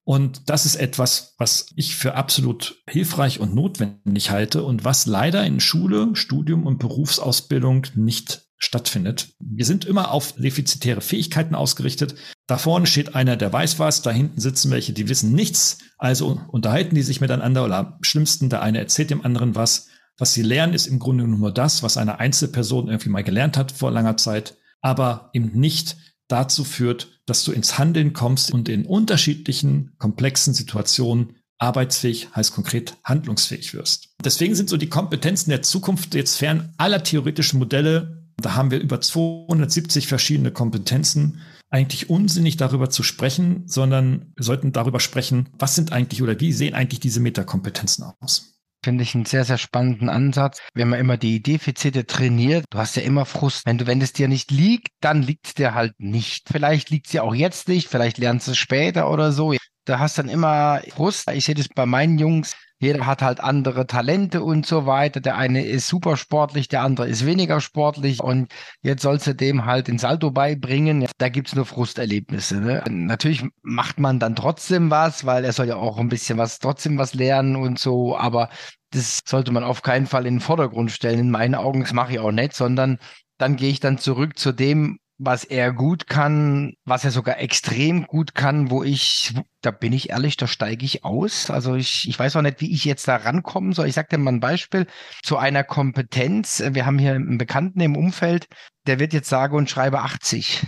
Und 0.04 0.50
das 0.50 0.66
ist 0.66 0.76
etwas, 0.76 1.36
was 1.38 1.68
ich 1.76 1.96
für 1.96 2.16
absolut 2.16 2.84
hilfreich 2.88 3.40
und 3.40 3.56
notwendig 3.56 4.32
halte 4.32 4.64
und 4.64 4.84
was 4.84 5.06
leider 5.06 5.46
in 5.46 5.60
Schule, 5.60 6.10
Studium 6.14 6.66
und 6.66 6.80
Berufsausbildung 6.80 7.88
nicht 7.96 8.44
stattfindet. 8.58 9.34
Wir 9.40 9.66
sind 9.66 9.86
immer 9.86 10.12
auf 10.12 10.34
defizitäre 10.34 11.02
Fähigkeiten 11.02 11.56
ausgerichtet. 11.56 12.16
Da 12.48 12.58
vorne 12.58 12.88
steht 12.88 13.16
einer, 13.16 13.36
der 13.38 13.52
weiß 13.52 13.80
was, 13.80 14.02
da 14.02 14.12
hinten 14.12 14.40
sitzen 14.40 14.72
welche, 14.72 14.94
die 14.94 15.10
wissen 15.10 15.34
nichts. 15.34 15.80
Also 15.98 16.42
unterhalten 16.50 16.96
die 16.96 17.02
sich 17.02 17.22
miteinander 17.22 17.66
oder 17.66 17.78
am 17.78 17.98
schlimmsten, 18.02 18.50
der 18.50 18.62
eine 18.62 18.80
erzählt 18.80 19.10
dem 19.10 19.26
anderen 19.26 19.56
was. 19.56 19.88
Was 20.18 20.34
sie 20.34 20.44
lernen, 20.44 20.74
ist 20.74 20.88
im 20.88 21.00
Grunde 21.00 21.28
nur 21.28 21.52
das, 21.52 21.84
was 21.84 21.98
eine 21.98 22.20
Einzelperson 22.20 22.88
irgendwie 22.88 23.10
mal 23.10 23.24
gelernt 23.24 23.58
hat 23.58 23.72
vor 23.72 23.92
langer 23.92 24.16
Zeit, 24.16 24.56
aber 24.82 25.30
eben 25.34 25.52
nicht 25.60 25.98
dazu 26.28 26.64
führt, 26.64 27.20
dass 27.26 27.44
du 27.44 27.52
ins 27.52 27.78
Handeln 27.78 28.14
kommst 28.14 28.52
und 28.52 28.70
in 28.70 28.86
unterschiedlichen 28.86 29.94
komplexen 29.98 30.54
Situationen 30.54 31.36
arbeitsfähig 31.58 32.30
heißt 32.36 32.54
konkret 32.54 32.98
handlungsfähig 33.04 33.74
wirst. 33.74 34.10
Deswegen 34.24 34.56
sind 34.56 34.70
so 34.70 34.78
die 34.78 34.90
Kompetenzen 34.90 35.50
der 35.50 35.62
Zukunft 35.62 36.14
jetzt 36.14 36.38
fern 36.38 36.74
aller 36.78 37.04
theoretischen 37.04 37.60
Modelle. 37.60 38.26
Da 38.38 38.56
haben 38.56 38.72
wir 38.72 38.80
über 38.80 39.00
270 39.00 40.08
verschiedene 40.08 40.52
Kompetenzen. 40.52 41.42
Eigentlich 41.70 42.10
unsinnig 42.10 42.58
darüber 42.58 42.90
zu 42.90 43.04
sprechen, 43.04 43.64
sondern 43.68 44.34
wir 44.36 44.44
sollten 44.44 44.72
darüber 44.72 45.00
sprechen, 45.00 45.50
was 45.58 45.76
sind 45.76 45.92
eigentlich 45.92 46.22
oder 46.22 46.40
wie 46.40 46.54
sehen 46.54 46.74
eigentlich 46.74 47.00
diese 47.00 47.20
Metakompetenzen 47.20 48.06
aus. 48.20 48.55
Finde 48.86 49.02
ich 49.02 49.16
einen 49.16 49.26
sehr, 49.26 49.44
sehr 49.46 49.58
spannenden 49.58 50.10
Ansatz. 50.10 50.62
Wenn 50.76 50.90
man 50.90 51.00
immer 51.00 51.18
die 51.18 51.42
Defizite 51.42 52.06
trainiert, 52.06 52.66
du 52.70 52.78
hast 52.78 52.96
ja 52.96 53.02
immer 53.02 53.26
Frust. 53.26 53.66
Wenn 53.66 53.80
du, 53.80 53.88
wenn 53.88 54.00
es 54.00 54.14
dir 54.14 54.28
nicht 54.28 54.52
liegt, 54.52 54.90
dann 55.02 55.24
liegt 55.24 55.48
es 55.48 55.54
dir 55.56 55.74
halt 55.74 55.94
nicht. 55.98 56.50
Vielleicht 56.52 56.92
liegt 56.92 57.08
es 57.08 57.14
dir 57.14 57.24
auch 57.24 57.34
jetzt 57.34 57.68
nicht, 57.68 57.88
vielleicht 57.88 58.20
lernst 58.20 58.46
du 58.46 58.52
es 58.52 58.60
später 58.60 59.10
oder 59.10 59.32
so. 59.32 59.56
Du 59.86 60.00
hast 60.00 60.20
dann 60.20 60.30
immer 60.30 60.84
Frust. 60.90 61.28
Ich 61.32 61.46
sehe 61.46 61.56
das 61.56 61.68
bei 61.68 61.88
meinen 61.88 62.20
Jungs. 62.20 62.56
Jeder 62.80 63.06
hat 63.06 63.22
halt 63.22 63.40
andere 63.40 63.88
Talente 63.88 64.44
und 64.44 64.66
so 64.66 64.86
weiter. 64.86 65.22
Der 65.22 65.38
eine 65.38 65.66
ist 65.66 65.88
super 65.88 66.18
sportlich, 66.18 66.68
der 66.68 66.82
andere 66.82 67.08
ist 67.08 67.26
weniger 67.26 67.62
sportlich. 67.62 68.22
Und 68.22 68.54
jetzt 68.82 69.02
sollst 69.02 69.28
du 69.28 69.34
dem 69.34 69.66
halt 69.66 69.88
den 69.88 69.98
Salto 69.98 70.32
beibringen. 70.32 71.08
Da 71.18 71.30
gibt's 71.30 71.56
nur 71.56 71.66
Frusterlebnisse. 71.66 72.60
Ne? 72.60 72.84
Natürlich 72.90 73.44
macht 73.62 74.00
man 74.00 74.20
dann 74.20 74.36
trotzdem 74.36 74.92
was, 74.92 75.26
weil 75.26 75.46
er 75.46 75.54
soll 75.54 75.68
ja 75.68 75.78
auch 75.78 75.98
ein 75.98 76.10
bisschen 76.10 76.38
was, 76.38 76.60
trotzdem 76.60 76.98
was 76.98 77.14
lernen 77.14 77.56
und 77.56 77.80
so. 77.80 78.18
Aber 78.18 78.50
das 78.92 79.22
sollte 79.26 79.52
man 79.52 79.64
auf 79.64 79.82
keinen 79.82 80.08
Fall 80.08 80.26
in 80.26 80.36
den 80.36 80.42
Vordergrund 80.42 80.92
stellen. 80.92 81.20
In 81.20 81.32
meinen 81.32 81.56
Augen, 81.56 81.82
das 81.82 81.94
mache 81.94 82.14
ich 82.14 82.20
auch 82.20 82.32
nicht, 82.32 82.54
sondern 82.54 83.00
dann 83.38 83.56
gehe 83.56 83.70
ich 83.70 83.80
dann 83.80 83.98
zurück 83.98 84.38
zu 84.38 84.52
dem, 84.52 85.00
was 85.18 85.46
er 85.46 85.72
gut 85.72 86.08
kann, 86.08 86.74
was 86.84 87.06
er 87.06 87.12
sogar 87.12 87.40
extrem 87.40 88.06
gut 88.06 88.36
kann, 88.36 88.70
wo 88.70 88.84
ich, 88.84 89.34
da 89.62 89.72
bin 89.72 89.94
ich 89.94 90.10
ehrlich, 90.10 90.36
da 90.36 90.48
steige 90.48 90.86
ich 90.86 91.06
aus. 91.06 91.50
Also 91.50 91.76
ich, 91.76 92.08
ich 92.08 92.20
weiß 92.20 92.36
auch 92.36 92.42
nicht, 92.42 92.60
wie 92.60 92.72
ich 92.72 92.84
jetzt 92.84 93.08
da 93.08 93.16
rankommen 93.16 93.74
soll. 93.74 93.88
Ich 93.88 93.96
sage 93.96 94.10
dir 94.12 94.18
mal 94.18 94.34
ein 94.34 94.40
Beispiel 94.42 94.88
zu 95.24 95.38
einer 95.38 95.64
Kompetenz. 95.64 96.64
Wir 96.72 96.86
haben 96.86 97.00
hier 97.00 97.14
einen 97.14 97.38
Bekannten 97.38 97.80
im 97.80 97.96
Umfeld, 97.96 98.48
der 98.88 99.00
wird 99.00 99.14
jetzt 99.14 99.30
sage 99.30 99.56
und 99.56 99.70
schreibe 99.70 100.02
80. 100.02 100.68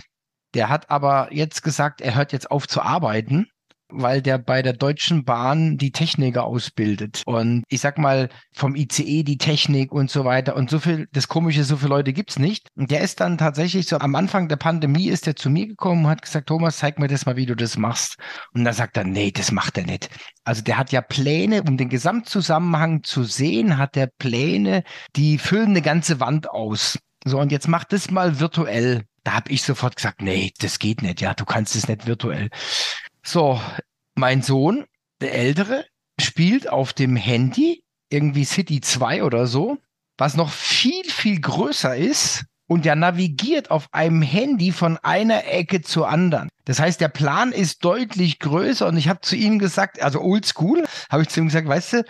Der 0.54 0.70
hat 0.70 0.90
aber 0.90 1.28
jetzt 1.30 1.62
gesagt, 1.62 2.00
er 2.00 2.14
hört 2.14 2.32
jetzt 2.32 2.50
auf 2.50 2.66
zu 2.66 2.80
arbeiten 2.80 3.48
weil 3.90 4.22
der 4.22 4.38
bei 4.38 4.62
der 4.62 4.72
Deutschen 4.72 5.24
Bahn 5.24 5.78
die 5.78 5.92
Techniker 5.92 6.44
ausbildet. 6.44 7.22
Und 7.26 7.64
ich 7.68 7.80
sag 7.80 7.98
mal, 7.98 8.28
vom 8.52 8.74
ICE 8.74 9.22
die 9.22 9.38
Technik 9.38 9.92
und 9.92 10.10
so 10.10 10.24
weiter. 10.24 10.56
Und 10.56 10.70
so 10.70 10.78
viel, 10.78 11.08
das 11.12 11.28
Komische, 11.28 11.64
so 11.64 11.76
viele 11.76 11.90
Leute 11.90 12.12
gibt's 12.12 12.38
nicht. 12.38 12.68
Und 12.76 12.90
der 12.90 13.00
ist 13.00 13.20
dann 13.20 13.38
tatsächlich 13.38 13.88
so, 13.88 13.98
am 13.98 14.14
Anfang 14.14 14.48
der 14.48 14.56
Pandemie 14.56 15.08
ist 15.08 15.26
er 15.26 15.36
zu 15.36 15.50
mir 15.50 15.66
gekommen 15.66 16.04
und 16.04 16.10
hat 16.10 16.22
gesagt, 16.22 16.48
Thomas, 16.48 16.78
zeig 16.78 16.98
mir 16.98 17.08
das 17.08 17.26
mal, 17.26 17.36
wie 17.36 17.46
du 17.46 17.54
das 17.54 17.76
machst. 17.76 18.16
Und 18.52 18.64
dann 18.64 18.74
sagt 18.74 18.96
er, 18.96 19.04
nee, 19.04 19.30
das 19.30 19.52
macht 19.52 19.78
er 19.78 19.84
nicht. 19.84 20.10
Also 20.44 20.62
der 20.62 20.78
hat 20.78 20.92
ja 20.92 21.00
Pläne, 21.00 21.62
um 21.62 21.76
den 21.76 21.88
Gesamtzusammenhang 21.88 23.02
zu 23.02 23.24
sehen, 23.24 23.78
hat 23.78 23.96
er 23.96 24.06
Pläne, 24.06 24.82
die 25.16 25.38
füllen 25.38 25.70
eine 25.70 25.82
ganze 25.82 26.20
Wand 26.20 26.50
aus. 26.50 26.98
So, 27.24 27.38
und 27.40 27.52
jetzt 27.52 27.68
mach 27.68 27.84
das 27.84 28.10
mal 28.10 28.40
virtuell. 28.40 29.04
Da 29.24 29.34
habe 29.34 29.50
ich 29.50 29.62
sofort 29.62 29.96
gesagt, 29.96 30.22
nee, 30.22 30.52
das 30.60 30.78
geht 30.78 31.02
nicht. 31.02 31.20
Ja, 31.20 31.34
du 31.34 31.44
kannst 31.44 31.76
es 31.76 31.88
nicht 31.88 32.06
virtuell. 32.06 32.48
So, 33.30 33.60
mein 34.14 34.40
Sohn, 34.40 34.86
der 35.20 35.34
Ältere, 35.34 35.84
spielt 36.18 36.70
auf 36.70 36.94
dem 36.94 37.14
Handy 37.14 37.82
irgendwie 38.08 38.46
City 38.46 38.80
2 38.80 39.22
oder 39.22 39.46
so, 39.46 39.76
was 40.16 40.34
noch 40.34 40.50
viel, 40.50 41.04
viel 41.04 41.38
größer 41.38 41.94
ist 41.94 42.46
und 42.70 42.86
der 42.86 42.96
navigiert 42.96 43.70
auf 43.70 43.92
einem 43.92 44.22
Handy 44.22 44.72
von 44.72 44.96
einer 45.02 45.44
Ecke 45.44 45.82
zur 45.82 46.08
anderen. 46.08 46.48
Das 46.64 46.80
heißt, 46.80 47.02
der 47.02 47.08
Plan 47.08 47.52
ist 47.52 47.84
deutlich 47.84 48.38
größer 48.38 48.86
und 48.86 48.96
ich 48.96 49.10
habe 49.10 49.20
zu 49.20 49.36
ihm 49.36 49.58
gesagt, 49.58 50.00
also 50.00 50.22
oldschool, 50.22 50.86
habe 51.10 51.22
ich 51.22 51.28
zu 51.28 51.40
ihm 51.40 51.48
gesagt, 51.48 51.68
weißt 51.68 51.92
du, 51.92 52.04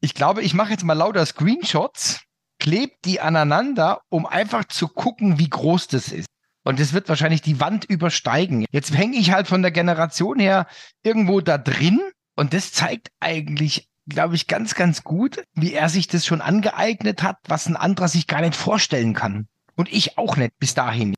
ich 0.00 0.14
glaube, 0.14 0.42
ich 0.42 0.54
mache 0.54 0.70
jetzt 0.70 0.84
mal 0.84 0.92
lauter 0.92 1.26
Screenshots, 1.26 2.20
klebe 2.60 2.92
die 3.04 3.20
aneinander, 3.20 4.02
um 4.10 4.26
einfach 4.26 4.66
zu 4.66 4.86
gucken, 4.86 5.40
wie 5.40 5.50
groß 5.50 5.88
das 5.88 6.12
ist. 6.12 6.28
Und 6.64 6.78
es 6.80 6.92
wird 6.92 7.08
wahrscheinlich 7.08 7.42
die 7.42 7.60
Wand 7.60 7.84
übersteigen. 7.84 8.66
Jetzt 8.70 8.96
hänge 8.96 9.16
ich 9.16 9.32
halt 9.32 9.48
von 9.48 9.62
der 9.62 9.72
Generation 9.72 10.38
her 10.38 10.66
irgendwo 11.02 11.40
da 11.40 11.58
drin. 11.58 12.00
Und 12.36 12.54
das 12.54 12.72
zeigt 12.72 13.08
eigentlich, 13.20 13.88
glaube 14.08 14.36
ich, 14.36 14.46
ganz, 14.46 14.74
ganz 14.74 15.02
gut, 15.02 15.42
wie 15.54 15.72
er 15.72 15.88
sich 15.88 16.06
das 16.06 16.24
schon 16.24 16.40
angeeignet 16.40 17.22
hat, 17.22 17.38
was 17.46 17.66
ein 17.66 17.76
anderer 17.76 18.08
sich 18.08 18.26
gar 18.26 18.40
nicht 18.40 18.54
vorstellen 18.54 19.14
kann. 19.14 19.48
Und 19.74 19.92
ich 19.92 20.18
auch 20.18 20.36
nicht 20.36 20.58
bis 20.58 20.74
dahin. 20.74 21.14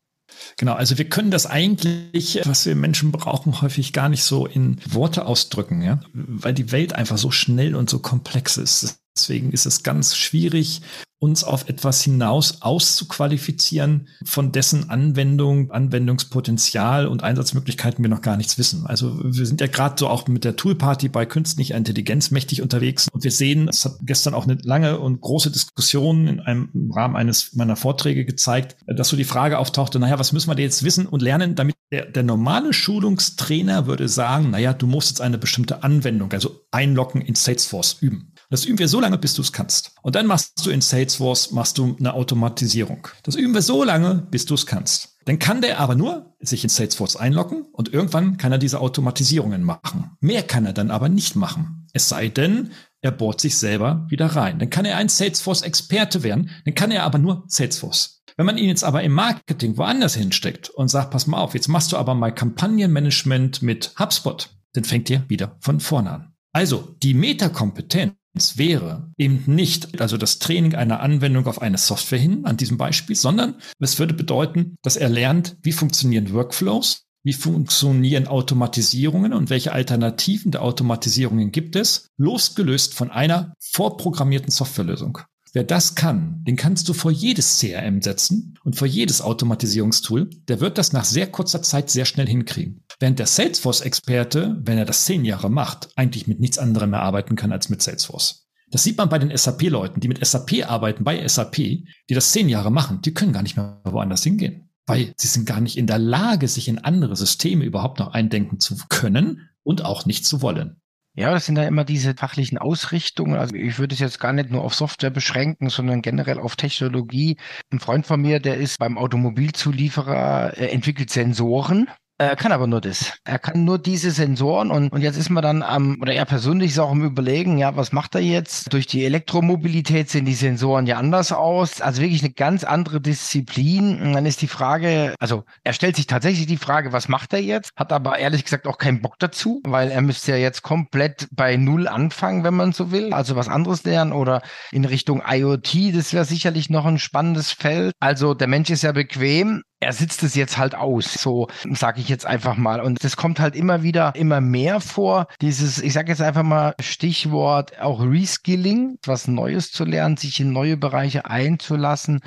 Genau, 0.57 0.75
also 0.75 0.99
wir 0.99 1.09
können 1.09 1.31
das 1.31 1.47
eigentlich, 1.47 2.41
was 2.45 2.67
wir 2.67 2.75
Menschen 2.75 3.13
brauchen, 3.13 3.61
häufig 3.61 3.93
gar 3.93 4.09
nicht 4.09 4.23
so 4.23 4.47
in 4.47 4.81
Worte 4.87 5.27
ausdrücken, 5.27 5.83
ja, 5.83 6.01
weil 6.13 6.55
die 6.55 6.73
Welt 6.73 6.95
einfach 6.95 7.19
so 7.19 7.31
schnell 7.31 7.75
und 7.75 7.91
so 7.91 7.99
komplex 7.99 8.57
ist. 8.57 9.04
Deswegen 9.17 9.53
ist 9.53 9.67
es 9.67 9.83
ganz 9.83 10.17
schwierig, 10.17 10.83
uns 11.25 11.43
auf 11.43 11.69
etwas 11.71 12.03
hinaus 12.03 12.61
auszuqualifizieren, 12.61 14.09
von 14.25 14.53
dessen 14.53 14.91
Anwendung, 14.91 15.71
Anwendungspotenzial 15.71 17.07
und 17.07 17.23
Einsatzmöglichkeiten 17.23 18.05
wir 18.05 18.11
noch 18.11 18.21
gar 18.21 18.37
nichts 18.37 18.59
wissen. 18.59 18.87
Also 18.87 19.19
wir 19.25 19.47
sind 19.47 19.61
ja 19.61 19.67
gerade 19.69 19.95
so 19.99 20.09
auch 20.09 20.29
mit 20.29 20.45
der 20.45 20.57
Toolparty 20.57 21.09
bei 21.09 21.25
künstlicher 21.25 21.77
Intelligenz 21.77 22.31
mächtig 22.31 22.61
unterwegs 22.61 23.09
und 23.11 23.25
wir 23.25 23.31
sehen, 23.31 23.69
es 23.69 23.85
hat 23.87 23.97
gestern 24.03 24.35
auch 24.35 24.45
eine 24.45 24.59
lange 24.63 24.99
und 24.99 25.21
große 25.23 25.51
Diskussion 25.51 26.27
in 26.27 26.41
einem 26.41 26.69
im 26.75 26.93
Rahmen 26.93 27.17
eines 27.17 27.55
meiner 27.55 27.77
Vorträge 27.77 28.27
gezeigt, 28.27 28.77
dass 28.87 29.09
so 29.09 29.17
die 29.17 29.25
Frage 29.25 29.59
auftauchte, 29.59 29.99
naja, 29.99 30.19
was 30.19 30.33
müssen 30.33 30.51
wir 30.51 30.55
denn 30.55 30.65
jetzt 30.65 30.85
wissen 30.85 31.07
und 31.07 31.23
lernen, 31.23 31.55
damit 31.55 31.75
der, 31.91 32.07
der 32.07 32.23
normale 32.23 32.75
Schulungstrainer 32.75 33.87
würde 33.87 34.09
sagen, 34.09 34.51
naja, 34.51 34.75
du 34.75 34.87
musst 34.87 35.11
jetzt 35.11 35.21
eine 35.21 35.39
bestimmte 35.39 35.83
Anwendung, 35.85 36.33
also 36.33 36.67
einloggen 36.71 37.23
in 37.23 37.35
Salesforce 37.35 37.99
üben. 38.01 38.34
Das 38.51 38.65
üben 38.65 38.79
wir 38.79 38.89
so 38.89 39.01
lange, 39.01 39.19
bis 39.19 39.35
du 39.35 39.43
es 39.43 39.53
kannst. 39.53 39.93
Und 40.03 40.15
dann 40.15 40.27
machst 40.27 40.65
du 40.65 40.71
in 40.71 40.81
Salesforce 40.81 41.51
machst 41.53 41.79
du 41.79 41.97
eine 41.99 42.15
Automatisierung. 42.15 43.09
Das 43.23 43.35
üben 43.35 43.55
wir 43.55 43.63
so 43.63 43.85
lange, 43.85 44.27
bis 44.31 44.47
du 44.47 44.55
es 44.55 44.67
kannst. 44.67 45.17
Dann 45.25 45.39
kann 45.39 45.63
der 45.63 45.81
aber 45.81 45.95
nur 45.95 46.35
sich 46.41 46.65
in 46.65 46.71
Salesforce 46.71 47.17
einloggen 47.17 47.63
und 47.73 47.93
irgendwann 47.93 48.37
kann 48.37 48.53
er 48.53 48.59
diese 48.59 48.81
Automatisierungen 48.81 49.63
machen. 49.63 50.11
Mehr 50.21 50.43
kann 50.43 50.67
er 50.67 50.75
dann 50.75 50.91
aber 50.91 51.09
nicht 51.09 51.35
machen. 51.35 51.87
Es 51.93 52.09
sei 52.09 52.29
denn, 52.29 52.73
er 53.01 53.13
bohrt 53.13 53.41
sich 53.41 53.57
selber 53.57 54.07
wieder 54.09 54.27
rein. 54.27 54.59
Dann 54.59 54.71
kann 54.71 54.85
er 54.85 54.99
ein 54.99 55.09
Salesforce-Experte 55.09 56.23
werden. 56.23 56.51
Dann 56.65 56.75
kann 56.75 56.91
er 56.91 57.05
aber 57.05 57.19
nur 57.19 57.45
Salesforce. 57.49 58.23
Wenn 58.37 58.47
man 58.47 58.59
ihn 58.59 58.69
jetzt 58.69 58.83
aber 58.83 59.03
im 59.03 59.13
Marketing 59.13 59.77
woanders 59.77 60.15
hinsteckt 60.15 60.69
und 60.69 60.89
sagt, 60.89 61.13
pass 61.13 61.27
mal 61.27 61.39
auf, 61.39 61.55
jetzt 61.55 61.69
machst 61.69 61.93
du 61.93 61.97
aber 61.97 62.15
mal 62.15 62.35
Kampagnenmanagement 62.35 63.63
mit 63.63 63.95
HubSpot, 63.99 64.51
dann 64.73 64.85
fängt 64.85 65.09
ihr 65.09 65.25
wieder 65.29 65.57
von 65.61 65.79
vorne 65.81 66.11
an. 66.11 66.33
Also 66.53 66.97
die 67.03 67.15
Metakompetenz 67.15 68.15
es 68.35 68.59
wäre 68.59 69.11
eben 69.17 69.45
nicht 69.47 70.01
also 70.01 70.17
das 70.17 70.39
Training 70.39 70.75
einer 70.75 71.01
Anwendung 71.01 71.47
auf 71.47 71.63
eine 71.63 71.79
Software 71.79 72.19
hin, 72.19 72.45
an 72.45 72.57
diesem 72.57 72.77
Beispiel, 72.77 73.17
sondern 73.17 73.57
es 73.79 73.99
würde 73.99 74.15
bedeuten, 74.15 74.77
dass 74.83 74.97
er 74.97 75.09
lernt, 75.09 75.57
wie 75.63 75.73
funktionieren 75.73 76.33
Workflows, 76.33 77.05
wie 77.23 77.33
funktionieren 77.33 78.27
Automatisierungen 78.27 79.33
und 79.33 79.51
welche 79.51 79.73
Alternativen 79.73 80.51
der 80.51 80.63
Automatisierungen 80.63 81.53
gibt 81.53 81.77
es, 81.77 82.09
losgelöst 82.19 82.95
von 82.95 83.11
einer 83.11 83.55
vorprogrammierten 83.61 84.51
Softwarelösung. 84.51 85.19
Wer 85.55 85.63
das 85.63 85.95
kann, 85.95 86.43
den 86.43 86.57
kannst 86.57 86.89
du 86.89 86.95
vor 86.95 87.13
jedes 87.13 87.61
CRM 87.61 88.03
setzen 88.03 88.59
und 88.65 88.75
vor 88.75 88.89
jedes 88.89 89.23
Automatisierungstool. 89.23 90.29
Der 90.49 90.59
wird 90.59 90.79
das 90.79 90.93
nach 90.93 91.05
sehr 91.05 91.29
kurzer 91.29 91.63
Zeit 91.63 91.91
sehr 91.91 92.07
schnell 92.07 92.27
hinkriegen. 92.27 92.83
Während 92.99 93.21
der 93.21 93.27
Salesforce-Experte, 93.29 94.61
wenn 94.65 94.79
er 94.79 94.85
das 94.85 95.05
zehn 95.05 95.25
Jahre 95.25 95.51
macht, 95.51 95.91
eigentlich 95.95 96.27
mit 96.27 96.41
nichts 96.41 96.59
anderem 96.59 96.91
mehr 96.91 97.03
arbeiten 97.03 97.37
kann 97.37 97.53
als 97.53 97.69
mit 97.69 97.83
Salesforce. 97.83 98.49
Das 98.73 98.83
sieht 98.83 98.99
man 98.99 99.09
bei 99.09 99.21
den 99.21 99.35
SAP-Leuten, 99.37 100.01
die 100.01 100.09
mit 100.09 100.27
SAP 100.27 100.69
arbeiten, 100.69 101.05
bei 101.05 101.25
SAP, 101.29 101.55
die 101.55 101.87
das 102.09 102.33
zehn 102.33 102.49
Jahre 102.49 102.73
machen, 102.73 103.01
die 103.03 103.15
können 103.15 103.33
gar 103.33 103.45
nicht 103.45 103.57
mehr 103.57 103.81
woanders 103.85 104.25
hingehen. 104.25 104.71
Weil 104.87 105.15
sie 105.17 105.29
sind 105.29 105.47
gar 105.47 105.61
nicht 105.61 105.77
in 105.77 105.87
der 105.87 106.01
Lage, 106.01 106.49
sich 106.49 106.67
in 106.67 106.81
andere 106.81 107.15
Systeme 107.15 107.65
überhaupt 107.65 108.01
noch 108.01 108.13
eindenken 108.13 108.59
zu 108.59 108.77
können 108.89 109.51
und 109.63 109.85
auch 109.85 110.05
nicht 110.05 110.27
zu 110.27 110.43
wollen. 110.43 110.81
Ja, 111.17 111.31
das 111.31 111.47
sind 111.47 111.57
ja 111.57 111.65
immer 111.65 111.85
diese 111.85 112.15
fachlichen 112.15 112.59
Ausrichtungen. 112.59 113.37
Also 113.37 113.55
ich 113.55 113.79
würde 113.79 113.95
es 113.95 114.01
jetzt 114.01 114.19
gar 114.19 114.33
nicht 114.33 114.51
nur 114.51 114.63
auf 114.65 114.75
Software 114.75 115.11
beschränken, 115.11 115.69
sondern 115.69 116.03
generell 116.03 116.41
auf 116.41 116.57
Technologie. 116.57 117.37
Ein 117.71 117.79
Freund 117.79 118.05
von 118.05 118.21
mir, 118.21 118.41
der 118.41 118.57
ist 118.57 118.79
beim 118.81 118.99
Automobilzulieferer, 118.99 120.59
äh, 120.59 120.67
entwickelt 120.73 121.11
Sensoren 121.11 121.89
er 122.27 122.37
kann 122.37 122.53
aber 122.53 122.67
nur 122.67 122.81
das. 122.81 123.13
Er 123.25 123.39
kann 123.39 123.65
nur 123.65 123.79
diese 123.79 124.11
Sensoren 124.11 124.71
und, 124.71 124.91
und 124.91 125.01
jetzt 125.01 125.17
ist 125.17 125.31
man 125.31 125.43
dann 125.43 125.63
am, 125.63 125.99
oder 126.01 126.13
er 126.13 126.25
persönlich 126.25 126.73
ist 126.73 126.79
auch 126.79 126.91
am 126.91 127.05
überlegen, 127.05 127.59
ja, 127.59 127.77
was 127.77 127.93
macht 127.93 128.15
er 128.15 128.21
jetzt? 128.21 128.73
Durch 128.73 128.87
die 128.87 129.05
Elektromobilität 129.05 130.11
sehen 130.11 130.25
die 130.25 130.35
Sensoren 130.35 130.87
ja 130.87 130.97
anders 130.97 131.33
aus. 131.33 131.81
Also 131.81 132.03
wirklich 132.03 132.23
eine 132.23 132.33
ganz 132.33 132.65
andere 132.65 133.01
Disziplin. 133.01 134.01
Und 134.01 134.13
dann 134.13 134.27
ist 134.27 134.43
die 134.43 134.49
Frage, 134.49 135.15
also 135.19 135.45
er 135.63 135.73
stellt 135.73 135.97
sich 135.97 136.07
tatsächlich 136.07 136.47
die 136.47 136.57
Frage, 136.57 136.93
was 136.93 137.09
macht 137.09 137.33
er 137.33 137.41
jetzt? 137.41 137.71
Hat 137.77 137.93
aber 137.93 138.19
ehrlich 138.19 138.45
gesagt 138.45 138.67
auch 138.67 138.79
keinen 138.79 139.03
Bock 139.03 139.19
dazu, 139.19 139.61
weil 139.65 139.91
er 139.91 140.03
müsste 140.03 140.33
ja 140.33 140.39
jetzt 140.39 140.63
komplett 140.63 141.29
bei 141.33 141.57
Null 141.57 141.89
anfangen, 141.89 142.45
wenn 142.45 142.55
man 142.55 142.73
so 142.73 142.91
will. 142.91 143.13
Also 143.13 143.37
was 143.37 143.49
anderes 143.49 143.85
lernen 143.85 144.13
oder 144.13 144.43
in 144.73 144.85
Richtung 144.85 145.23
IoT, 145.27 145.95
das 145.95 146.13
wäre 146.13 146.25
sicherlich 146.25 146.71
noch 146.71 146.87
ein 146.87 146.99
spannendes 146.99 147.53
Feld. 147.53 147.95
Also 148.01 148.35
der 148.35 148.49
Mensch 148.49 148.71
ist 148.71 148.83
ja 148.83 148.93
bequem, 148.93 149.63
er 149.85 149.93
sitzt 149.93 150.23
es 150.23 150.35
jetzt 150.35 150.59
halt 150.59 150.75
aus, 150.75 151.13
so 151.15 151.49
sage 151.71 152.01
ich 152.01 152.09
jetzt 152.09 152.27
einfach 152.27 152.57
mal. 152.57 152.81
Und 152.81 153.05
das 153.05 153.17
kommt 153.17 153.39
halt 153.39 153.55
immer 153.55 153.83
wieder, 153.83 154.15
immer 154.15 154.41
mehr 154.41 154.81
vor. 154.81 155.29
Dieses, 155.41 155.81
ich 155.81 155.93
sage 155.93 156.11
jetzt 156.11 156.23
einfach 156.23 156.43
mal 156.43 156.75
Stichwort 156.81 157.81
auch 157.81 158.01
Reskilling, 158.01 158.99
was 159.05 159.29
Neues 159.29 159.71
zu 159.71 159.85
lernen, 159.85 160.17
sich 160.17 160.41
in 160.41 160.53
neue 160.53 160.77
Bereiche 160.77 161.27
einzulassen 161.27 162.21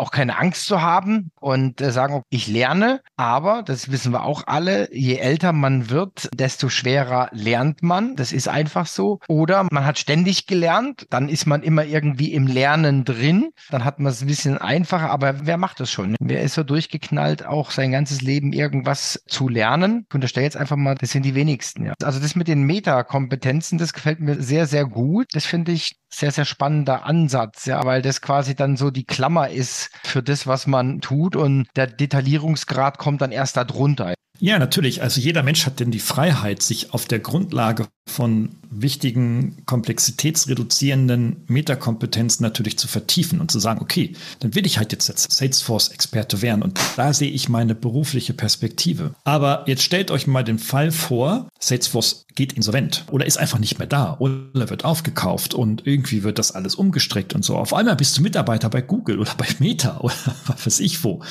auch 0.00 0.10
keine 0.10 0.38
Angst 0.38 0.64
zu 0.64 0.82
haben 0.82 1.30
und 1.40 1.80
äh, 1.80 1.92
sagen, 1.92 2.22
ich 2.30 2.48
lerne, 2.48 3.02
aber, 3.16 3.62
das 3.62 3.90
wissen 3.90 4.12
wir 4.12 4.24
auch 4.24 4.44
alle, 4.46 4.92
je 4.94 5.16
älter 5.16 5.52
man 5.52 5.90
wird, 5.90 6.28
desto 6.34 6.68
schwerer 6.68 7.28
lernt 7.32 7.82
man. 7.82 8.16
Das 8.16 8.32
ist 8.32 8.48
einfach 8.48 8.86
so. 8.86 9.20
Oder 9.28 9.66
man 9.70 9.84
hat 9.84 9.98
ständig 9.98 10.46
gelernt, 10.46 11.06
dann 11.10 11.28
ist 11.28 11.46
man 11.46 11.62
immer 11.62 11.84
irgendwie 11.84 12.32
im 12.32 12.46
Lernen 12.46 13.04
drin, 13.04 13.50
dann 13.70 13.84
hat 13.84 14.00
man 14.00 14.10
es 14.10 14.22
ein 14.22 14.26
bisschen 14.26 14.58
einfacher, 14.58 15.10
aber 15.10 15.46
wer 15.46 15.58
macht 15.58 15.80
das 15.80 15.90
schon? 15.90 16.16
Wer 16.18 16.42
ist 16.42 16.54
so 16.54 16.62
durchgeknallt, 16.62 17.44
auch 17.46 17.70
sein 17.70 17.92
ganzes 17.92 18.22
Leben 18.22 18.52
irgendwas 18.52 19.22
zu 19.26 19.48
lernen? 19.48 20.06
Ich 20.08 20.14
unterstelle 20.14 20.44
jetzt 20.44 20.56
einfach 20.56 20.76
mal, 20.76 20.94
das 20.94 21.10
sind 21.10 21.24
die 21.24 21.34
wenigsten. 21.34 21.84
Ja. 21.84 21.94
Also 22.02 22.20
das 22.20 22.34
mit 22.34 22.48
den 22.48 22.62
Metakompetenzen, 22.62 23.78
das 23.78 23.92
gefällt 23.92 24.20
mir 24.20 24.42
sehr, 24.42 24.66
sehr 24.66 24.86
gut. 24.86 25.28
Das 25.32 25.44
finde 25.44 25.72
ich 25.72 25.99
sehr, 26.12 26.32
sehr 26.32 26.44
spannender 26.44 27.04
Ansatz, 27.06 27.66
ja, 27.66 27.84
weil 27.84 28.02
das 28.02 28.20
quasi 28.20 28.54
dann 28.54 28.76
so 28.76 28.90
die 28.90 29.04
Klammer 29.04 29.48
ist 29.48 29.90
für 30.04 30.22
das, 30.22 30.46
was 30.46 30.66
man 30.66 31.00
tut 31.00 31.36
und 31.36 31.66
der 31.76 31.86
Detaillierungsgrad 31.86 32.98
kommt 32.98 33.20
dann 33.20 33.32
erst 33.32 33.56
darunter. 33.56 34.14
Ja, 34.40 34.58
natürlich. 34.58 35.02
Also 35.02 35.20
jeder 35.20 35.42
Mensch 35.42 35.66
hat 35.66 35.80
denn 35.80 35.90
die 35.90 36.00
Freiheit, 36.00 36.62
sich 36.62 36.94
auf 36.94 37.04
der 37.04 37.18
Grundlage 37.18 37.86
von 38.08 38.56
wichtigen, 38.70 39.62
komplexitätsreduzierenden 39.66 41.44
Metakompetenzen 41.46 42.42
natürlich 42.42 42.78
zu 42.78 42.88
vertiefen 42.88 43.40
und 43.40 43.50
zu 43.50 43.58
sagen, 43.58 43.80
okay, 43.82 44.14
dann 44.40 44.54
will 44.54 44.64
ich 44.64 44.78
halt 44.78 44.92
jetzt 44.92 45.10
als 45.10 45.24
Salesforce-Experte 45.24 46.40
werden 46.40 46.62
und 46.62 46.80
da 46.96 47.12
sehe 47.12 47.30
ich 47.30 47.50
meine 47.50 47.74
berufliche 47.74 48.32
Perspektive. 48.32 49.14
Aber 49.24 49.64
jetzt 49.66 49.82
stellt 49.82 50.10
euch 50.10 50.26
mal 50.26 50.42
den 50.42 50.58
Fall 50.58 50.90
vor, 50.90 51.48
Salesforce 51.58 52.24
geht 52.34 52.52
insolvent 52.52 53.04
oder 53.10 53.26
ist 53.26 53.38
einfach 53.38 53.58
nicht 53.58 53.78
mehr 53.78 53.88
da 53.88 54.16
oder 54.18 54.70
wird 54.70 54.84
aufgekauft 54.84 55.54
und 55.54 55.86
irgendwie 55.86 56.22
wird 56.22 56.38
das 56.38 56.52
alles 56.52 56.74
umgestrickt 56.74 57.34
und 57.34 57.44
so. 57.44 57.56
Auf 57.56 57.74
einmal 57.74 57.96
bist 57.96 58.16
du 58.16 58.22
Mitarbeiter 58.22 58.70
bei 58.70 58.82
Google 58.82 59.18
oder 59.18 59.34
bei 59.36 59.46
Meta 59.58 59.98
oder 60.00 60.14
was 60.46 60.66
weiß 60.66 60.80
ich 60.80 61.02
wo. 61.04 61.22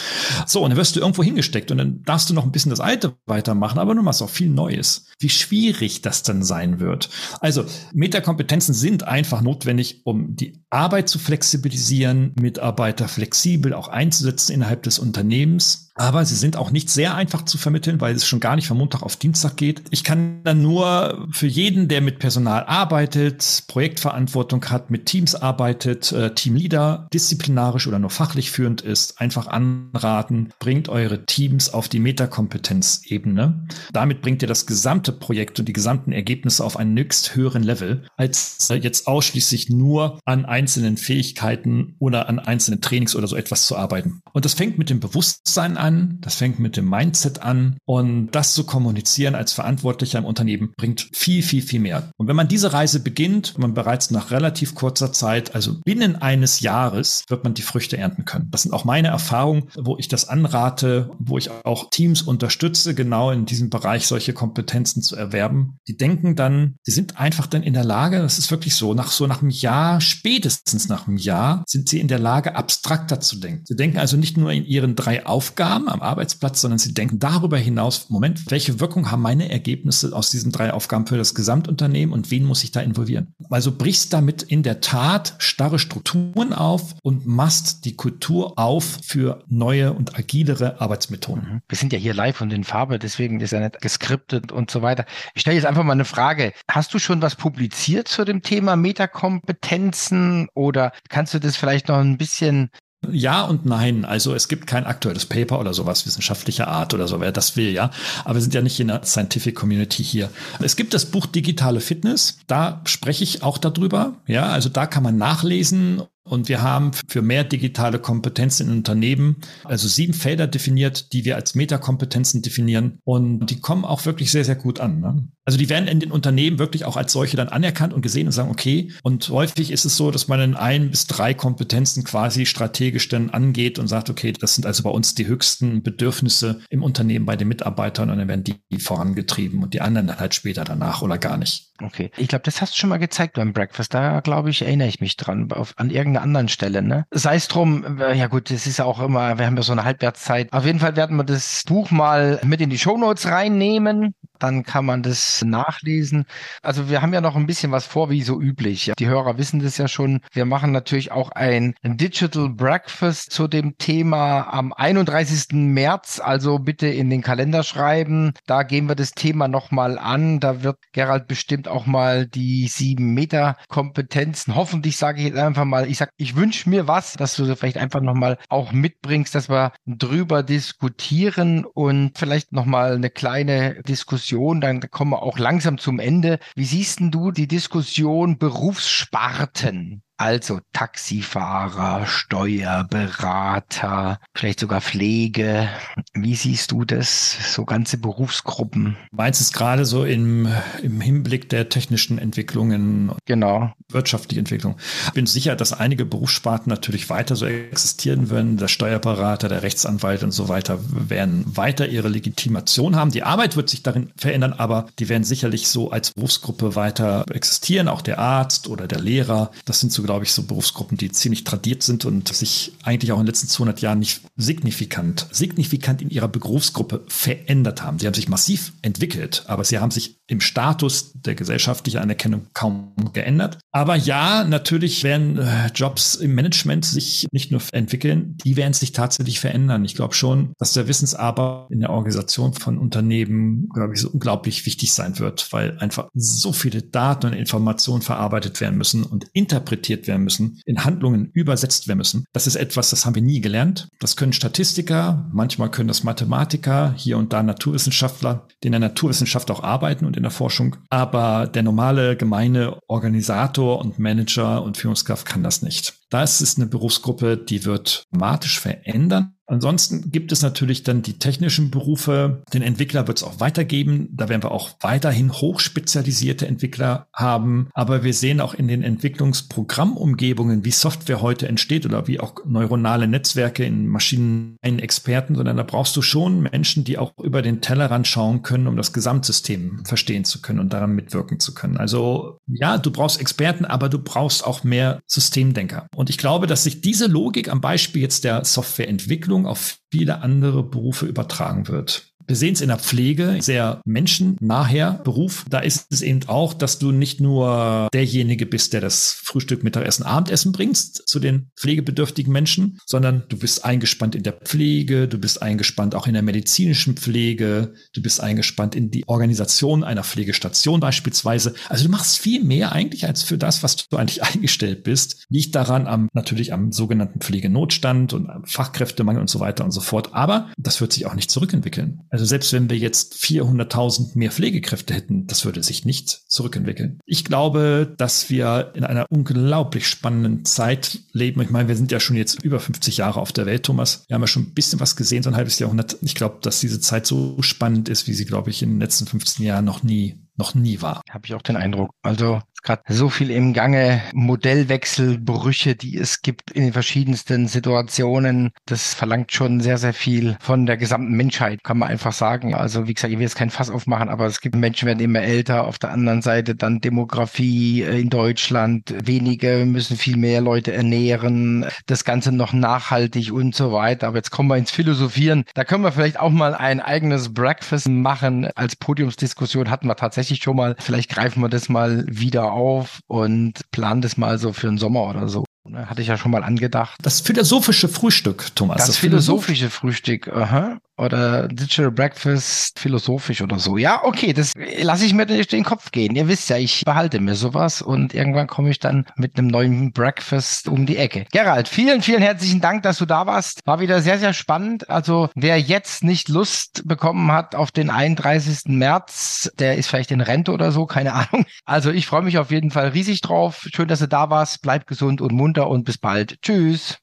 So, 0.46 0.63
und 0.63 0.72
dann 0.72 0.77
wirst 0.77 0.96
du 0.96 1.00
irgendwo 1.00 1.24
hingesteckt 1.24 1.72
und 1.72 1.77
dann 1.77 2.03
darfst 2.03 2.29
du 2.29 2.34
noch 2.34 2.44
ein 2.44 2.51
bisschen 2.51 2.70
das 2.70 2.79
Alte 2.79 3.15
weitermachen, 3.25 3.79
aber 3.79 3.96
du 3.96 4.01
machst 4.01 4.22
auch 4.22 4.29
viel 4.29 4.50
Neues. 4.50 5.06
Wie 5.20 5.29
schwierig 5.29 6.01
das 6.01 6.24
dann 6.24 6.44
sein 6.44 6.79
wird. 6.79 7.10
Also, 7.39 7.65
Metakompetenzen 7.94 8.74
sind 8.74 9.03
einfach 9.03 9.41
notwendig, 9.41 10.01
um 10.06 10.36
die 10.36 10.62
Arbeit 10.70 11.10
zu 11.10 11.20
flexibilisieren, 11.20 12.34
Mitarbeiter 12.39 13.08
flexibel 13.08 13.74
auch 13.74 13.88
einzusetzen 13.88 14.53
innerhalb 14.53 14.84
des 14.84 15.00
Unternehmens 15.00 15.88
aber 16.00 16.24
sie 16.24 16.36
sind 16.36 16.56
auch 16.56 16.72
nicht 16.72 16.89
sehr 16.89 17.15
einfach 17.15 17.44
zu 17.44 17.58
vermitteln, 17.58 18.00
weil 18.00 18.15
es 18.15 18.25
schon 18.25 18.39
gar 18.39 18.56
nicht 18.56 18.68
von 18.68 18.77
Montag 18.77 19.03
auf 19.03 19.18
Dienstag 19.18 19.58
geht. 19.58 19.84
Ich 19.89 20.06
kann 20.06 20.41
dann 20.46 20.62
nur 20.62 21.27
für 21.32 21.48
jeden, 21.48 21.89
der 21.89 22.00
mit 22.00 22.20
Personal 22.20 22.63
arbeitet, 22.63 23.63
Projektverantwortung 23.68 24.63
hat, 24.65 24.91
mit 24.91 25.08
Teams 25.08 25.36
arbeitet, 25.36 26.12
äh, 26.13 26.34
Teamleader, 26.34 27.10
disziplinarisch 27.13 27.86
oder 27.88 28.00
nur 28.00 28.10
fachlich 28.10 28.50
führend 28.51 28.82
ist, 28.82 29.20
einfach 29.20 29.48
anraten, 29.48 30.53
bringt 30.60 30.88
eure 30.88 31.25
Teams 31.25 31.74
auf 31.74 31.89
die 31.89 32.00
Metakompetenzebene. 32.00 33.68
Damit 33.91 34.22
bringt 34.22 34.41
ihr 34.41 34.48
das 34.48 34.65
gesamte 34.65 35.12
Projekt 35.12 35.60
und 35.60 35.68
die 35.68 35.74
gesamten 35.74 36.13
Ergebnisse 36.13 36.63
auf 36.63 36.77
einen 36.77 36.94
nächst 36.94 37.36
höheren 37.36 37.63
Level, 37.63 38.06
als 38.15 38.70
jetzt 38.70 39.06
ausschließlich 39.06 39.70
nur 39.70 40.20
an 40.24 40.46
einzelnen 40.46 40.96
Fähigkeiten 40.96 41.96
oder 42.00 42.29
an 42.29 42.39
einzelnen 42.39 42.79
Trainings 42.79 43.18
oder 43.18 43.27
so 43.27 43.36
etwas 43.36 43.68
zu 43.68 43.75
arbeiten. 43.75 44.22
Und 44.32 44.46
das 44.46 44.53
fängt 44.53 44.77
mit 44.77 44.89
dem 44.89 45.01
Bewusstsein 45.01 45.75
an, 45.75 45.88
an, 45.89 46.19
das 46.22 46.36
fängt 46.36 46.60
mit 46.60 46.77
dem 46.77 46.88
Mindset 46.88 47.41
an 47.41 47.77
und 47.86 48.29
das 48.31 48.53
zu 48.53 48.63
kommunizieren 48.63 49.34
als 49.34 49.53
Verantwortlicher 49.53 50.19
im 50.19 50.25
Unternehmen 50.25 50.74
bringt 50.77 51.10
viel, 51.13 51.41
viel, 51.41 51.62
viel 51.62 51.79
mehr. 51.79 52.12
Und 52.17 52.27
wenn 52.27 52.36
man 52.36 52.48
diese 52.48 52.74
Reise 52.74 53.00
beginnt, 53.00 53.58
man 53.58 53.74
bereits 53.74 54.12
nach 54.12 54.29
relativ 54.29 54.75
kurzer 54.75 55.12
Zeit, 55.12 55.55
also 55.55 55.79
binnen 55.84 56.15
eines 56.15 56.60
Jahres, 56.60 57.24
wird 57.27 57.43
man 57.43 57.55
die 57.55 57.63
Früchte 57.63 57.98
ernten 57.98 58.25
können. 58.25 58.50
Das 58.51 58.63
sind 58.63 58.72
auch 58.72 58.86
meine 58.86 59.08
Erfahrungen, 59.08 59.69
wo 59.75 59.98
ich 59.98 60.08
das 60.08 60.29
anrate, 60.29 61.10
wo 61.17 61.38
ich 61.38 61.50
auch 61.63 61.89
Teams 61.89 62.22
unterstütze, 62.22 62.93
genau 62.93 63.31
in 63.31 63.46
diesem 63.46 63.69
Bereich 63.69 64.05
solche 64.05 64.34
Kompetenzen 64.34 65.01
zu 65.01 65.15
erwerben. 65.15 65.79
Die 65.88 65.98
denken 65.98 66.36
dann, 66.36 66.75
sie 66.84 66.91
sind 66.91 67.19
einfach 67.19 67.48
dann 67.48 67.63
in 67.63 67.74
der 67.74 67.84
Lage, 67.84 68.19
das 68.19 68.38
ist 68.38 68.51
wirklich 68.51 68.75
so, 68.75 68.93
nach 68.93 69.12
so 69.12 69.25
nach 69.25 69.41
einem 69.41 69.50
Jahr, 69.50 70.01
spätestens 70.01 70.88
nach 70.88 71.08
einem 71.08 71.17
Jahr, 71.17 71.63
sind 71.67 71.89
sie 71.89 72.00
in 72.00 72.08
der 72.08 72.19
Lage, 72.19 72.55
abstrakter 72.55 73.19
zu 73.19 73.39
denken. 73.39 73.63
Sie 73.65 73.75
denken 73.75 73.98
also 73.98 74.17
nicht 74.17 74.38
nur 74.38 74.51
in 74.51 74.65
ihren 74.65 74.96
drei 74.96 75.25
Aufgaben, 75.25 75.78
haben 75.79 75.89
am 75.89 76.01
Arbeitsplatz, 76.01 76.62
sondern 76.62 76.79
sie 76.79 76.93
denken 76.93 77.19
darüber 77.19 77.57
hinaus, 77.57 78.09
Moment, 78.09 78.50
welche 78.50 78.79
Wirkung 78.79 79.12
haben 79.12 79.21
meine 79.21 79.50
Ergebnisse 79.50 80.15
aus 80.15 80.29
diesen 80.29 80.51
drei 80.51 80.74
Aufgaben 80.74 81.07
für 81.07 81.17
das 81.17 81.36
Gesamtunternehmen 81.36 82.13
und 82.13 82.31
wen 82.31 82.45
muss 82.45 82.63
ich 82.63 82.71
da 82.71 82.81
involvieren? 82.81 83.33
Also 83.50 83.75
brichst 83.75 84.13
damit 84.13 84.43
in 84.43 84.63
der 84.63 84.81
Tat 84.81 85.36
starre 85.39 85.79
Strukturen 85.79 86.53
auf 86.53 86.95
und 87.03 87.25
machst 87.25 87.86
die 87.86 87.95
Kultur 87.95 88.57
auf 88.59 89.00
für 89.03 89.43
neue 89.48 89.93
und 89.93 90.17
agilere 90.17 90.81
Arbeitsmethoden. 90.81 91.43
Mhm. 91.43 91.62
Wir 91.67 91.77
sind 91.77 91.93
ja 91.93 92.00
hier 92.00 92.13
live 92.13 92.41
und 92.41 92.51
in 92.51 92.63
Farbe, 92.63 93.00
deswegen 93.00 93.39
ist 93.39 93.51
ja 93.51 93.59
nicht 93.59 93.81
geskriptet 93.81 94.51
und 94.51 94.71
so 94.71 94.81
weiter. 94.81 95.05
Ich 95.33 95.41
stelle 95.41 95.55
jetzt 95.55 95.65
einfach 95.65 95.83
mal 95.83 95.93
eine 95.93 96.05
Frage. 96.05 96.53
Hast 96.69 96.93
du 96.93 97.00
schon 97.00 97.21
was 97.21 97.36
publiziert 97.36 98.07
zu 98.07 98.25
dem 98.25 98.41
Thema 98.41 98.75
Metakompetenzen 98.75 100.50
oder 100.53 100.91
kannst 101.09 101.33
du 101.33 101.39
das 101.39 101.55
vielleicht 101.55 101.88
noch 101.88 101.98
ein 101.98 102.17
bisschen 102.17 102.69
ja 103.12 103.44
und 103.44 103.65
nein. 103.65 104.06
Also 104.06 104.34
es 104.34 104.48
gibt 104.48 104.68
kein 104.68 104.86
aktuelles 104.86 105.25
Paper 105.25 105.60
oder 105.60 105.74
sowas 105.74 106.06
wissenschaftlicher 106.06 106.68
Art 106.68 106.94
oder 106.94 107.08
so, 107.08 107.20
wer 107.22 107.32
das 107.32 107.56
will, 107.56 107.72
ja. 107.72 107.91
Aber 108.25 108.36
wir 108.36 108.41
sind 108.41 108.53
ja 108.53 108.62
nicht 108.62 108.79
in 108.79 108.88
der 108.88 109.03
Scientific 109.03 109.56
Community 109.56 110.03
hier. 110.03 110.29
Es 110.60 110.75
gibt 110.75 110.94
das 110.94 111.06
Buch 111.06 111.25
Digitale 111.25 111.79
Fitness. 111.79 112.39
Da 112.48 112.82
spreche 112.86 113.24
ich 113.24 113.44
auch 113.44 113.58
darüber. 113.58 114.13
Ja, 114.27 114.48
also 114.48 114.70
da 114.70 114.86
kann 114.86 115.03
man 115.03 115.18
nachlesen 115.18 116.03
und 116.29 116.48
wir 116.48 116.62
haben 116.62 116.91
für 117.07 117.21
mehr 117.21 117.43
digitale 117.43 118.00
Kompetenzen 118.00 118.67
in 118.67 118.77
Unternehmen 118.77 119.38
also 119.63 119.88
sieben 119.88 120.13
Felder 120.13 120.48
definiert, 120.48 121.12
die 121.13 121.25
wir 121.25 121.36
als 121.36 121.55
Metakompetenzen 121.55 122.41
definieren. 122.41 123.00
Und 123.03 123.48
die 123.48 123.59
kommen 123.59 123.86
auch 123.86 124.05
wirklich 124.05 124.31
sehr, 124.31 124.45
sehr 124.45 124.55
gut 124.55 124.79
an. 124.79 125.00
Ne? 125.00 125.27
Also 125.45 125.57
die 125.57 125.69
werden 125.69 125.88
in 125.88 126.00
den 126.00 126.12
Unternehmen 126.12 126.59
wirklich 126.59 126.86
auch 126.86 126.98
als 126.98 127.12
solche 127.12 127.38
dann 127.38 127.50
anerkannt 127.50 127.93
und 127.93 128.01
gesehen 128.01 128.27
und 128.27 128.33
sagen, 128.33 128.51
okay. 128.51 128.91
Und 129.03 129.29
häufig 129.29 129.71
ist 129.71 129.86
es 129.86 129.98
so, 129.98 130.12
dass 130.12 130.27
man 130.27 130.39
in 130.39 130.55
ein 130.55 130.91
bis 130.91 131.07
drei 131.07 131.33
Kompetenzen 131.33 132.03
quasi 132.03 132.45
strategisch 132.45 133.09
dann 133.09 133.31
angeht 133.31 133.79
und 133.79 133.88
sagt, 133.88 134.09
okay, 134.09 134.31
das 134.31 134.55
sind 134.55 134.65
also 134.65 134.83
bei 134.83 134.91
uns 134.91 135.15
die 135.15 135.27
höchsten 135.27 135.81
Bedürfnisse 135.81 136.62
im 136.69 136.83
Unternehmen 136.83 137.25
bei 137.25 137.36
den 137.36 137.48
Mitarbeitern 137.48 138.09
und 138.09 138.19
dann 138.19 138.27
werden 138.27 138.43
die 138.43 138.79
vorangetrieben 138.79 139.63
und 139.63 139.74
die 139.74 139.81
anderen 139.81 140.07
dann 140.07 140.19
halt 140.19 140.36
später 140.36 140.63
danach 140.63 141.01
oder 141.01 141.17
gar 141.17 141.38
nicht. 141.38 141.68
Okay. 141.81 142.12
Ich 142.17 142.27
glaube, 142.27 142.43
das 142.43 142.62
hast 142.62 142.74
du 142.74 142.77
schon 142.77 142.89
mal 142.89 142.98
gezeigt 142.98 143.36
beim 143.36 143.53
Breakfast. 143.53 143.93
Da, 143.93 144.19
glaube 144.19 144.50
ich, 144.50 144.62
erinnere 144.62 144.88
ich 144.88 145.00
mich 145.00 145.17
dran, 145.17 145.51
auf, 145.51 145.74
an 145.77 145.89
irgendeiner 145.89 146.24
anderen 146.24 146.50
Stelle. 146.50 146.81
Ne? 146.81 147.05
Sei 147.12 147.35
es 147.35 147.48
drum, 147.48 148.00
äh, 148.00 148.15
ja 148.15 148.27
gut, 148.27 148.50
das 148.51 148.68
ist 148.68 148.77
ja 148.77 148.85
auch 148.85 149.00
immer, 149.00 149.37
wir 149.37 149.46
haben 149.46 149.55
ja 149.55 149.63
so 149.63 149.72
eine 149.72 149.83
Halbwertszeit. 149.83 150.51
Auf 150.51 150.65
jeden 150.65 150.79
Fall 150.79 150.96
werden 150.96 151.18
wir 151.18 151.24
das 151.24 151.63
Buch 151.65 151.92
mal 151.92 152.39
mit 152.44 152.61
in 152.61 152.70
die 152.70 152.77
Shownotes 152.77 153.27
reinnehmen 153.27 154.13
dann 154.39 154.63
kann 154.63 154.85
man 154.85 155.03
das 155.03 155.43
nachlesen. 155.43 156.25
Also 156.61 156.89
wir 156.89 157.01
haben 157.01 157.13
ja 157.13 157.21
noch 157.21 157.35
ein 157.35 157.47
bisschen 157.47 157.71
was 157.71 157.85
vor, 157.85 158.09
wie 158.09 158.21
so 158.21 158.41
üblich. 158.41 158.91
Die 158.97 159.07
Hörer 159.07 159.37
wissen 159.37 159.59
das 159.59 159.77
ja 159.77 159.87
schon. 159.87 160.21
Wir 160.31 160.45
machen 160.45 160.71
natürlich 160.71 161.11
auch 161.11 161.31
ein 161.31 161.75
Digital 161.83 162.49
Breakfast 162.49 163.31
zu 163.31 163.47
dem 163.47 163.77
Thema 163.77 164.41
am 164.53 164.73
31. 164.73 165.53
März. 165.53 166.19
Also 166.23 166.59
bitte 166.59 166.87
in 166.87 167.09
den 167.09 167.21
Kalender 167.21 167.63
schreiben. 167.63 168.33
Da 168.45 168.63
gehen 168.63 168.87
wir 168.87 168.95
das 168.95 169.11
Thema 169.11 169.47
nochmal 169.47 169.97
an. 169.97 170.39
Da 170.39 170.63
wird 170.63 170.77
Gerald 170.93 171.27
bestimmt 171.27 171.67
auch 171.67 171.85
mal 171.85 172.25
die 172.27 172.67
sieben 172.67 173.13
Meter 173.13 173.57
Kompetenzen. 173.67 174.55
Hoffentlich 174.55 174.97
sage 174.97 175.19
ich 175.19 175.27
jetzt 175.27 175.37
einfach 175.37 175.65
mal, 175.65 175.89
ich 175.89 175.97
sag, 175.97 176.11
ich 176.17 176.35
wünsche 176.35 176.69
mir 176.69 176.87
was, 176.87 177.13
dass 177.13 177.35
du 177.35 177.55
vielleicht 177.55 177.77
einfach 177.77 178.01
nochmal 178.01 178.37
auch 178.49 178.71
mitbringst, 178.71 179.35
dass 179.35 179.49
wir 179.49 179.73
drüber 179.85 180.43
diskutieren 180.43 181.65
und 181.65 182.17
vielleicht 182.17 182.53
nochmal 182.53 182.95
eine 182.95 183.09
kleine 183.09 183.81
Diskussion 183.83 184.28
Diskussion, 184.29 184.61
dann 184.61 184.79
kommen 184.92 185.11
wir 185.11 185.24
auch 185.24 185.39
langsam 185.39 185.77
zum 185.79 186.00
Ende. 186.00 186.39
Wie 186.55 186.65
siehst 186.65 187.00
du 187.01 187.31
die 187.31 187.48
Diskussion 187.48 188.37
Berufssparten? 188.37 190.03
Also 190.20 190.60
Taxifahrer, 190.74 192.05
Steuerberater, 192.05 194.20
vielleicht 194.36 194.60
sogar 194.60 194.82
Pflege. 194.82 195.70
Wie 196.14 196.36
siehst 196.36 196.74
du 196.74 196.84
das? 196.84 197.53
So 197.55 197.64
ganze 197.64 197.98
Berufsgruppen. 197.98 198.98
Meinst 199.12 199.40
du 199.40 199.46
es 199.46 199.53
gerade 199.53 199.86
so 199.86 200.03
im, 200.03 200.50
im 200.84 201.00
Hinblick 201.00 201.48
der 201.48 201.70
technischen 201.70 202.18
Entwicklungen? 202.18 203.14
Genau. 203.24 203.72
Wirtschaftliche 203.90 204.42
Entwicklung. 204.42 204.75
Ich 205.05 205.14
bin 205.14 205.25
sicher, 205.25 205.55
dass 205.55 205.72
einige 205.72 206.03
Berufssparten 206.03 206.70
natürlich 206.70 207.10
weiter 207.10 207.38
so 207.38 207.46
existieren 207.46 208.29
werden. 208.29 208.58
Der 208.58 208.68
Steuerberater, 208.68 209.48
der 209.48 209.64
Rechtsanwalt 209.64 210.24
und 210.24 210.32
so 210.32 210.50
weiter 210.50 210.79
werden 210.92 211.46
weiter 211.55 211.88
ihre 211.88 212.10
Legitimation 212.10 212.98
haben. 212.98 213.12
Die 213.12 213.24
Arbeit 213.24 213.55
wird 213.55 213.70
sich 213.70 213.84
darin 213.84 214.12
verändern, 214.18 214.51
aber 214.51 214.88
die 215.00 215.08
werden 215.08 215.24
sicherlich 215.24 215.70
so 215.70 215.92
als 215.92 216.12
Berufsgruppe 216.12 216.75
weiter 216.75 217.24
existieren. 217.32 217.88
Auch 217.88 218.01
der 218.01 218.20
Arzt 218.20 218.68
oder 218.68 218.86
der 218.86 219.00
Lehrer. 219.00 219.51
Das 219.64 219.79
sind 219.79 219.94
so 219.94 220.08
glaube 220.09 220.25
ich, 220.25 220.33
so 220.33 220.41
Berufsgruppen, 220.41 220.98
die 220.98 221.11
ziemlich 221.11 221.43
tradiert 221.43 221.83
sind 221.83 222.03
und 222.03 222.33
sich 222.33 222.74
eigentlich 222.81 223.11
auch 223.11 223.17
in 223.19 223.25
den 223.25 223.27
letzten 223.27 223.48
200 223.48 223.79
Jahren 223.81 224.00
nicht 224.00 224.22
signifikant, 224.37 225.27
signifikant 225.29 226.01
in 226.01 226.09
ihrer 226.09 226.27
Berufsgruppe 226.27 227.03
verändert 227.07 227.83
haben. 227.83 228.00
Sie 228.00 228.07
haben 228.07 228.15
sich 228.15 228.27
massiv 228.27 228.74
entwickelt, 228.81 229.43
aber 229.45 229.63
sie 229.63 229.77
haben 229.77 229.91
sich 229.91 230.17
im 230.25 230.41
Status 230.41 231.11
der 231.13 231.35
gesellschaftlichen 231.35 232.00
Anerkennung 232.00 232.48
kaum 232.55 232.93
geändert. 233.13 233.59
Aber 233.72 233.95
ja, 233.95 234.43
natürlich 234.43 235.03
werden 235.03 235.37
äh, 235.37 235.67
Jobs 235.75 236.15
im 236.15 236.33
Management 236.33 236.85
sich 236.85 237.27
nicht 237.31 237.51
nur 237.51 237.61
entwickeln, 237.72 238.35
die 238.43 238.55
werden 238.55 238.74
sich 238.74 238.91
tatsächlich 238.91 239.39
verändern. 239.39 239.85
Ich 239.85 239.93
glaube 239.93 240.15
schon, 240.15 240.53
dass 240.57 240.74
der 240.74 240.87
Wissensarbeit 240.87 241.69
in 241.69 241.81
der 241.81 241.91
Organisation 241.91 242.53
von 242.53 242.79
Unternehmen, 242.79 243.69
glaube 243.74 243.93
ich, 243.93 244.01
so 244.01 244.09
unglaublich 244.09 244.65
wichtig 244.65 244.91
sein 244.91 245.19
wird, 245.19 245.51
weil 245.51 245.77
einfach 245.77 246.09
so 246.15 246.51
viele 246.51 246.81
Daten 246.81 247.27
und 247.27 247.33
Informationen 247.33 248.01
verarbeitet 248.01 248.59
werden 248.59 248.77
müssen 248.77 249.03
und 249.03 249.27
interpretiert 249.33 249.99
interpretiert 250.00 250.07
werden 250.07 250.24
müssen, 250.24 250.62
in 250.66 250.83
Handlungen 250.83 251.31
übersetzt 251.33 251.88
werden 251.88 252.00
müssen. 252.00 252.25
Das 252.33 252.48
ist 252.48 252.55
etwas, 252.55 252.90
das 252.90 253.05
haben 253.05 253.16
wir 253.16 253.22
nie 253.22 253.42
gelernt. 253.42 253.90
Das 254.00 254.16
können 254.16 254.33
Statistiker, 254.33 255.29
manchmal 255.31 255.72
können 255.72 255.88
das 255.88 256.03
Mathematiker, 256.03 256.94
hier 256.98 257.18
und 257.18 257.33
da 257.33 257.44
Naturwissenschaftler, 257.44 258.48
die 258.64 258.68
in 258.68 258.72
der 258.72 258.79
Naturwissenschaft 258.79 259.51
auch 259.51 259.64
arbeiten 259.64 260.05
und 260.05 260.18
in 260.18 260.24
der 260.24 260.31
Forschung. 260.31 260.77
Aber 260.90 261.48
der 261.48 261.64
normale, 261.64 262.16
gemeine 262.16 262.79
Organisator 262.88 263.79
und 263.79 264.00
Manager 264.00 264.64
und 264.64 264.77
Führungskraft 264.77 265.25
kann 265.25 265.44
das 265.44 265.62
nicht. 265.62 265.94
Das 266.09 266.41
ist 266.41 266.57
eine 266.57 266.67
Berufsgruppe, 266.67 267.37
die 267.37 267.65
wird 267.65 268.05
dramatisch 268.11 268.59
verändern. 268.59 269.35
Ansonsten 269.50 270.11
gibt 270.11 270.31
es 270.31 270.43
natürlich 270.43 270.83
dann 270.83 271.01
die 271.01 271.17
technischen 271.17 271.72
Berufe. 271.72 272.43
Den 272.53 272.61
Entwickler 272.61 273.07
wird 273.07 273.17
es 273.17 273.24
auch 273.24 273.39
weitergeben. 273.39 274.09
Da 274.11 274.29
werden 274.29 274.43
wir 274.43 274.51
auch 274.51 274.69
weiterhin 274.81 275.31
hochspezialisierte 275.31 276.45
Entwickler 276.45 277.07
haben. 277.13 277.69
Aber 277.74 278.03
wir 278.03 278.13
sehen 278.13 278.41
auch 278.41 278.53
in 278.53 278.67
den 278.67 278.83
Entwicklungsprogrammumgebungen, 278.83 280.65
wie 280.65 280.72
Software 280.72 281.24
heute 281.24 281.48
entsteht 281.48 281.87
oder 281.87 282.07
wie 282.07 282.19
auch 282.19 282.35
neuronale 282.45 283.07
Netzwerke 283.07 283.65
in 283.65 283.87
Maschinen 283.87 284.55
einen 284.61 284.77
Experten, 284.77 285.33
sondern 285.33 285.57
da 285.57 285.63
brauchst 285.63 285.98
du 285.98 286.03
schon 286.03 286.41
Menschen, 286.41 286.83
die 286.83 287.00
auch 287.00 287.13
über 287.17 287.41
den 287.41 287.59
Tellerrand 287.59 288.07
schauen 288.07 288.43
können, 288.43 288.67
um 288.67 288.77
das 288.77 288.93
Gesamtsystem 288.93 289.83
verstehen 289.83 290.25
zu 290.25 290.43
können 290.43 290.59
und 290.59 290.74
daran 290.74 290.93
mitwirken 290.93 291.39
zu 291.39 291.55
können. 291.55 291.77
Also 291.77 292.37
ja, 292.45 292.77
du 292.77 292.91
brauchst 292.91 293.19
Experten, 293.19 293.65
aber 293.65 293.89
du 293.89 293.98
brauchst 293.98 294.45
auch 294.45 294.63
mehr 294.63 295.01
Systemdenker. 295.07 295.87
Und 296.00 296.09
ich 296.09 296.18
glaube, 296.18 296.48
dass 296.48 296.64
sich 296.64 296.79
diese 296.79 297.07
Logik 297.07 297.50
am 297.50 297.59
Beispiel 297.59 298.01
jetzt 298.01 298.24
der 298.24 298.46
Softwareentwicklung 298.46 299.46
auf 299.46 299.79
viele 299.92 300.22
andere 300.22 300.64
Berufe 300.64 301.05
übertragen 301.05 301.68
wird. 301.68 302.08
Wir 302.29 302.35
sehen 302.35 302.53
es 302.53 302.61
in 302.61 302.68
der 302.68 302.77
Pflege, 302.77 303.37
sehr 303.39 303.81
menschennaher 303.85 305.01
Beruf. 305.03 305.46
Da 305.50 305.61
ist 305.61 305.87
es 305.89 306.03
eben 306.03 306.20
auch, 306.27 306.53
dass 306.53 306.77
du 306.77 306.92
nicht 306.92 307.20
nur 307.20 307.87
derjenige 307.92 308.46
bist, 308.46 308.74
der 308.74 308.81
das 308.81 309.13
Frühstück, 309.13 309.63
Mittagessen, 309.63 310.03
Abendessen 310.03 310.51
bringst 310.51 311.07
zu 311.07 311.20
den 311.20 311.50
pflegebedürftigen 311.57 312.31
Menschen, 312.31 312.77
sondern 312.85 313.24
du 313.29 313.39
bist 313.39 313.65
eingespannt 313.65 314.13
in 314.13 314.22
der 314.22 314.33
Pflege, 314.33 315.07
du 315.07 315.18
bist 315.18 315.42
eingespannt 315.42 315.96
auch 315.96 316.05
in 316.05 316.13
der 316.13 316.22
medizinischen 316.22 316.98
Pflege, 316.98 317.74
du 317.94 318.01
bist 318.03 318.22
eingespannt 318.22 318.75
in 318.75 318.92
die 318.92 319.07
Organisation 319.07 319.83
einer 319.83 320.03
Pflegestation 320.03 320.79
beispielsweise. 320.79 321.55
Also 321.68 321.85
du 321.85 321.89
machst 321.89 322.20
viel 322.20 322.44
mehr 322.44 322.74
eigentlich 322.74 323.07
als 323.07 323.24
für 323.24 323.39
das, 323.39 323.63
was 323.63 323.87
du 323.87 323.98
eigentlich 323.98 324.22
eingestellt 324.35 324.83
bist. 324.83 325.25
Liegt 325.29 325.55
daran 325.55 325.87
am, 325.87 326.09
natürlich 326.13 326.53
am 326.53 326.72
sogenannten 326.72 327.22
Pflegenotstand 327.22 328.13
und 328.13 328.29
am 328.29 328.46
Fachkräftemangel 328.46 329.20
und 329.20 329.31
so 329.31 329.39
weiter 329.39 329.65
und 329.65 329.72
so 329.72 329.81
fort. 329.81 330.13
Aber 330.13 330.51
das 330.59 330.79
wird 330.79 330.94
sich 330.94 331.07
auch 331.07 331.15
nicht 331.15 331.31
zurückentwickeln. 331.31 332.01
Also 332.11 332.19
selbst 332.25 332.53
wenn 332.53 332.70
wir 332.70 332.77
jetzt 332.77 333.16
400.000 333.16 334.18
mehr 334.18 334.32
Pflegekräfte 334.32 334.94
hätten, 334.94 335.27
das 335.27 335.46
würde 335.46 335.64
sich 335.64 335.86
nicht 335.86 336.10
zurückentwickeln. 336.10 337.00
Ich 337.05 337.25
glaube, 337.25 337.94
dass 337.98 338.29
wir 338.29 338.72
in 338.75 338.84
einer 338.84 339.05
unglaublich 339.10 339.88
spannenden 339.88 340.46
Zeit 340.46 341.00
leben. 341.14 341.42
Ich 341.42 341.50
meine, 341.50 341.68
wir 341.68 341.75
sind 341.75 341.92
ja 341.92 342.00
schon 342.00 342.16
jetzt 342.16 342.44
über 342.44 342.60
50 342.60 342.98
Jahre 342.98 343.20
auf 343.20 343.32
der 343.32 343.46
Welt, 343.46 343.64
Thomas. 343.64 344.03
Wir 344.08 344.16
haben 344.16 344.22
ja 344.22 344.27
schon 344.27 344.44
ein 344.44 344.53
bisschen 344.53 344.79
was 344.79 344.96
gesehen, 344.96 345.24
so 345.24 345.29
ein 345.29 345.36
halbes 345.36 345.60
Jahrhundert. 345.60 345.98
Ich 346.01 346.16
glaube, 346.16 346.40
dass 346.42 346.60
diese 346.60 346.79
Zeit 346.79 347.05
so 347.05 347.42
spannend 347.42 347.90
ist, 347.90 348.08
wie 348.08 348.14
sie, 348.14 348.25
glaube 348.25 348.50
ich, 348.50 348.62
in 348.62 348.70
den 348.70 348.79
letzten 348.79 349.05
15 349.05 349.46
Jahren 349.46 349.66
noch 349.66 349.84
nie 349.84 350.18
noch 350.40 350.55
nie 350.55 350.82
war. 350.82 351.01
Habe 351.10 351.25
ich 351.25 351.36
auch 351.36 351.42
den 351.42 351.58
Eindruck. 351.58 351.92
Also 352.01 352.42
gerade 352.63 352.81
so 352.87 353.09
viel 353.09 353.31
im 353.31 353.53
Gange, 353.53 354.01
Modellwechselbrüche, 354.13 355.75
die 355.75 355.98
es 355.98 356.22
gibt 356.22 356.51
in 356.51 356.63
den 356.63 356.74
verschiedensten 356.74 357.48
Situationen. 357.48 358.51
Das 358.65 358.93
verlangt 358.93 359.31
schon 359.31 359.61
sehr, 359.61 359.77
sehr 359.77 359.93
viel 359.93 360.37
von 360.39 360.65
der 360.65 360.77
gesamten 360.77 361.13
Menschheit, 361.13 361.63
kann 361.63 361.77
man 361.77 361.89
einfach 361.89 362.13
sagen. 362.13 362.53
Also 362.53 362.87
wie 362.87 362.93
gesagt, 362.93 363.11
ich 363.11 363.19
will 363.19 363.25
jetzt 363.25 363.35
kein 363.35 363.50
Fass 363.50 363.69
aufmachen, 363.69 364.09
aber 364.09 364.25
es 364.25 364.41
gibt 364.41 364.55
Menschen 364.55 364.87
werden 364.87 365.00
immer 365.00 365.22
älter. 365.22 365.65
Auf 365.65 365.79
der 365.79 365.91
anderen 365.91 366.22
Seite 366.22 366.55
dann 366.55 366.81
Demografie 366.81 367.83
äh, 367.83 368.00
in 368.00 368.09
Deutschland. 368.09 368.93
Wenige 369.03 369.65
müssen 369.65 369.98
viel 369.98 370.17
mehr 370.17 370.41
Leute 370.41 370.74
ernähren. 370.74 371.65
Das 371.85 372.03
Ganze 372.03 372.31
noch 372.31 372.53
nachhaltig 372.53 373.31
und 373.31 373.55
so 373.55 373.72
weiter. 373.72 374.07
Aber 374.07 374.17
jetzt 374.17 374.31
kommen 374.31 374.50
wir 374.50 374.57
ins 374.57 374.72
Philosophieren. 374.72 375.45
Da 375.53 375.63
können 375.63 375.83
wir 375.83 375.91
vielleicht 375.91 376.19
auch 376.19 376.31
mal 376.31 376.55
ein 376.55 376.79
eigenes 376.79 377.33
Breakfast 377.33 377.87
machen. 377.87 378.50
Als 378.55 378.75
Podiumsdiskussion 378.75 379.69
hatten 379.69 379.87
wir 379.87 379.95
tatsächlich 379.95 380.41
schon 380.41 380.55
mal. 380.55 380.75
Vielleicht 380.79 381.09
greifen 381.09 381.41
wir 381.41 381.50
das 381.50 381.69
mal 381.69 382.05
wieder 382.07 382.49
auf 382.51 383.00
und 383.07 383.70
plan 383.72 384.01
das 384.01 384.18
mal 384.18 384.38
so 384.38 384.53
für 384.53 384.68
den 384.68 384.77
Sommer 384.77 385.03
oder 385.09 385.27
so. 385.27 385.46
Ne, 385.66 385.90
hatte 385.90 386.01
ich 386.01 386.07
ja 386.07 386.18
schon 386.18 386.31
mal 386.31 386.44
angedacht. 386.44 386.98
Das 387.03 387.22
philosophische 387.22 387.90
Frühstück, 387.90 388.48
Thomas. 388.55 388.77
Das, 388.77 388.88
das 388.88 388.98
philosophische 388.98 389.70
Frühstück, 389.70 390.27
aha 390.29 390.79
oder 391.00 391.48
Digital 391.48 391.92
Breakfast 391.92 392.79
philosophisch 392.79 393.42
oder 393.42 393.57
so. 393.57 393.77
Ja, 393.77 394.03
okay, 394.03 394.33
das 394.33 394.51
lasse 394.81 395.05
ich 395.05 395.14
mir 395.14 395.25
durch 395.25 395.48
den 395.48 395.64
Kopf 395.64 395.92
gehen. 395.92 396.16
Ihr 396.16 396.27
wisst 396.27 396.50
ja, 396.50 396.57
ich 396.57 396.83
behalte 396.85 397.20
mir 397.20 397.35
sowas 397.35 397.81
und 397.81 398.14
irgendwann 398.14 398.48
komme 398.48 398.70
ich 398.70 398.79
dann 398.79 399.05
mit 399.16 399.38
einem 399.38 399.48
neuen 399.48 399.92
Breakfast 399.92 400.68
um 400.68 400.85
die 400.85 400.98
Ecke. 400.98 401.25
Gerald, 401.31 401.68
vielen, 401.68 402.01
vielen 402.01 402.22
herzlichen 402.22 402.62
Dank, 402.62 402.83
dass 402.83 402.98
du 402.98 403.05
da 403.05 403.25
warst. 403.25 403.62
War 403.66 403.79
wieder 403.79 404.01
sehr, 404.01 404.20
sehr 404.20 404.33
spannend. 404.33 404.90
Also 404.90 405.29
wer 405.35 405.59
jetzt 405.59 406.03
nicht 406.03 406.29
Lust 406.29 406.83
bekommen 406.85 407.31
hat 407.31 407.55
auf 407.55 407.72
den 407.72 407.90
31. 407.90 408.66
März, 408.66 409.51
der 409.57 409.77
ist 409.77 409.88
vielleicht 409.88 410.12
in 410.12 410.22
Rente 410.22 410.51
oder 410.51 410.72
so, 410.72 410.85
keine 410.85 411.14
Ahnung. 411.14 411.46
Also 411.66 411.92
ich 411.92 412.07
freue 412.07 412.24
mich 412.24 412.38
auf 412.38 412.51
jeden 412.51 412.72
Fall 412.72 412.90
riesig 412.90 413.22
drauf. 413.22 413.68
Schön, 413.74 413.88
dass 413.88 414.00
du 414.00 414.07
da 414.07 414.29
warst. 414.29 414.62
Bleib 414.62 414.88
gesund 414.88 415.22
und 415.22 415.31
munter 415.31 415.70
und 415.70 415.85
bis 415.85 415.98
bald. 415.98 416.42
Tschüss. 416.42 416.98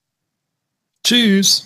Tschüss. 1.05 1.65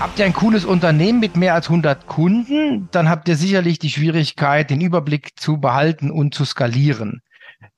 Habt 0.00 0.20
ihr 0.20 0.26
ein 0.26 0.32
cooles 0.32 0.64
Unternehmen 0.64 1.18
mit 1.18 1.36
mehr 1.36 1.54
als 1.54 1.68
100 1.68 2.06
Kunden, 2.06 2.88
dann 2.92 3.08
habt 3.08 3.28
ihr 3.28 3.34
sicherlich 3.34 3.80
die 3.80 3.90
Schwierigkeit, 3.90 4.70
den 4.70 4.80
Überblick 4.80 5.32
zu 5.34 5.58
behalten 5.58 6.12
und 6.12 6.34
zu 6.34 6.44
skalieren. 6.44 7.20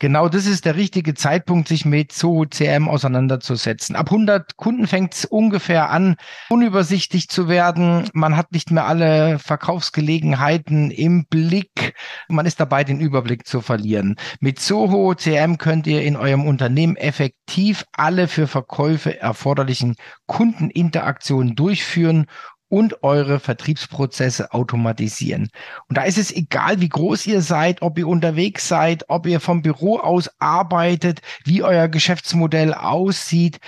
Genau 0.00 0.30
das 0.30 0.46
ist 0.46 0.64
der 0.64 0.76
richtige 0.76 1.12
Zeitpunkt, 1.12 1.68
sich 1.68 1.84
mit 1.84 2.10
Zoho 2.10 2.46
CM 2.46 2.88
auseinanderzusetzen. 2.88 3.96
Ab 3.96 4.06
100 4.06 4.56
Kunden 4.56 4.86
fängt 4.86 5.12
es 5.12 5.26
ungefähr 5.26 5.90
an, 5.90 6.16
unübersichtlich 6.48 7.28
zu 7.28 7.48
werden. 7.48 8.08
Man 8.14 8.34
hat 8.34 8.50
nicht 8.52 8.70
mehr 8.70 8.86
alle 8.86 9.38
Verkaufsgelegenheiten 9.38 10.90
im 10.90 11.26
Blick. 11.26 11.92
Man 12.28 12.46
ist 12.46 12.60
dabei, 12.60 12.82
den 12.82 12.98
Überblick 12.98 13.46
zu 13.46 13.60
verlieren. 13.60 14.16
Mit 14.40 14.58
Zoho 14.58 15.14
CM 15.14 15.58
könnt 15.58 15.86
ihr 15.86 16.00
in 16.00 16.16
eurem 16.16 16.46
Unternehmen 16.46 16.96
effektiv 16.96 17.84
alle 17.92 18.26
für 18.26 18.46
Verkäufe 18.46 19.20
erforderlichen 19.20 19.96
Kundeninteraktionen 20.26 21.56
durchführen 21.56 22.24
und 22.70 23.02
eure 23.02 23.40
Vertriebsprozesse 23.40 24.54
automatisieren. 24.54 25.50
Und 25.88 25.98
da 25.98 26.04
ist 26.04 26.18
es 26.18 26.32
egal, 26.32 26.80
wie 26.80 26.88
groß 26.88 27.26
ihr 27.26 27.42
seid, 27.42 27.82
ob 27.82 27.98
ihr 27.98 28.08
unterwegs 28.08 28.66
seid, 28.68 29.04
ob 29.08 29.26
ihr 29.26 29.40
vom 29.40 29.60
Büro 29.60 29.98
aus 29.98 30.30
arbeitet, 30.38 31.20
wie 31.44 31.62
euer 31.62 31.88
Geschäftsmodell 31.88 32.72
aussieht. 32.72 33.58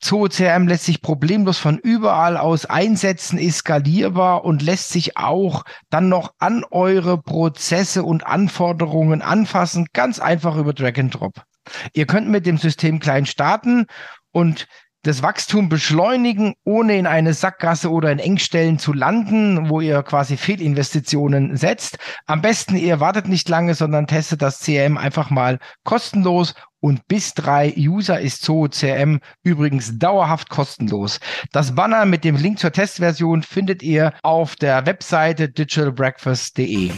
ZooCRM 0.00 0.68
lässt 0.68 0.84
sich 0.84 1.02
problemlos 1.02 1.58
von 1.58 1.78
überall 1.78 2.36
aus 2.36 2.64
einsetzen, 2.64 3.36
ist 3.36 3.58
skalierbar 3.58 4.44
und 4.44 4.62
lässt 4.62 4.90
sich 4.90 5.16
auch 5.16 5.64
dann 5.90 6.08
noch 6.08 6.32
an 6.38 6.64
eure 6.70 7.20
Prozesse 7.20 8.04
und 8.04 8.24
Anforderungen 8.24 9.22
anfassen, 9.22 9.88
ganz 9.92 10.20
einfach 10.20 10.56
über 10.56 10.72
Drag 10.72 10.96
and 10.98 11.14
Drop. 11.14 11.42
Ihr 11.92 12.06
könnt 12.06 12.28
mit 12.28 12.46
dem 12.46 12.58
System 12.58 13.00
klein 13.00 13.26
starten 13.26 13.86
und 14.30 14.68
das 15.02 15.22
Wachstum 15.22 15.68
beschleunigen, 15.68 16.54
ohne 16.64 16.96
in 16.96 17.06
eine 17.06 17.34
Sackgasse 17.34 17.90
oder 17.90 18.10
in 18.10 18.18
Engstellen 18.18 18.78
zu 18.78 18.92
landen, 18.92 19.68
wo 19.68 19.80
ihr 19.80 20.02
quasi 20.02 20.36
Fehlinvestitionen 20.36 21.56
setzt. 21.56 21.98
Am 22.26 22.42
besten, 22.42 22.76
ihr 22.76 23.00
wartet 23.00 23.28
nicht 23.28 23.48
lange, 23.48 23.74
sondern 23.74 24.06
testet 24.06 24.42
das 24.42 24.60
CRM 24.60 24.98
einfach 24.98 25.30
mal 25.30 25.58
kostenlos 25.84 26.54
und 26.80 27.06
bis 27.08 27.34
drei 27.34 27.74
User 27.76 28.20
ist 28.20 28.42
Zoho 28.42 28.68
CRM 28.68 29.20
übrigens 29.42 29.98
dauerhaft 29.98 30.48
kostenlos. 30.48 31.18
Das 31.52 31.74
Banner 31.74 32.04
mit 32.04 32.24
dem 32.24 32.36
Link 32.36 32.58
zur 32.58 32.72
Testversion 32.72 33.42
findet 33.42 33.82
ihr 33.82 34.12
auf 34.22 34.54
der 34.56 34.86
Webseite 34.86 35.48
digitalbreakfast.de. 35.48 36.92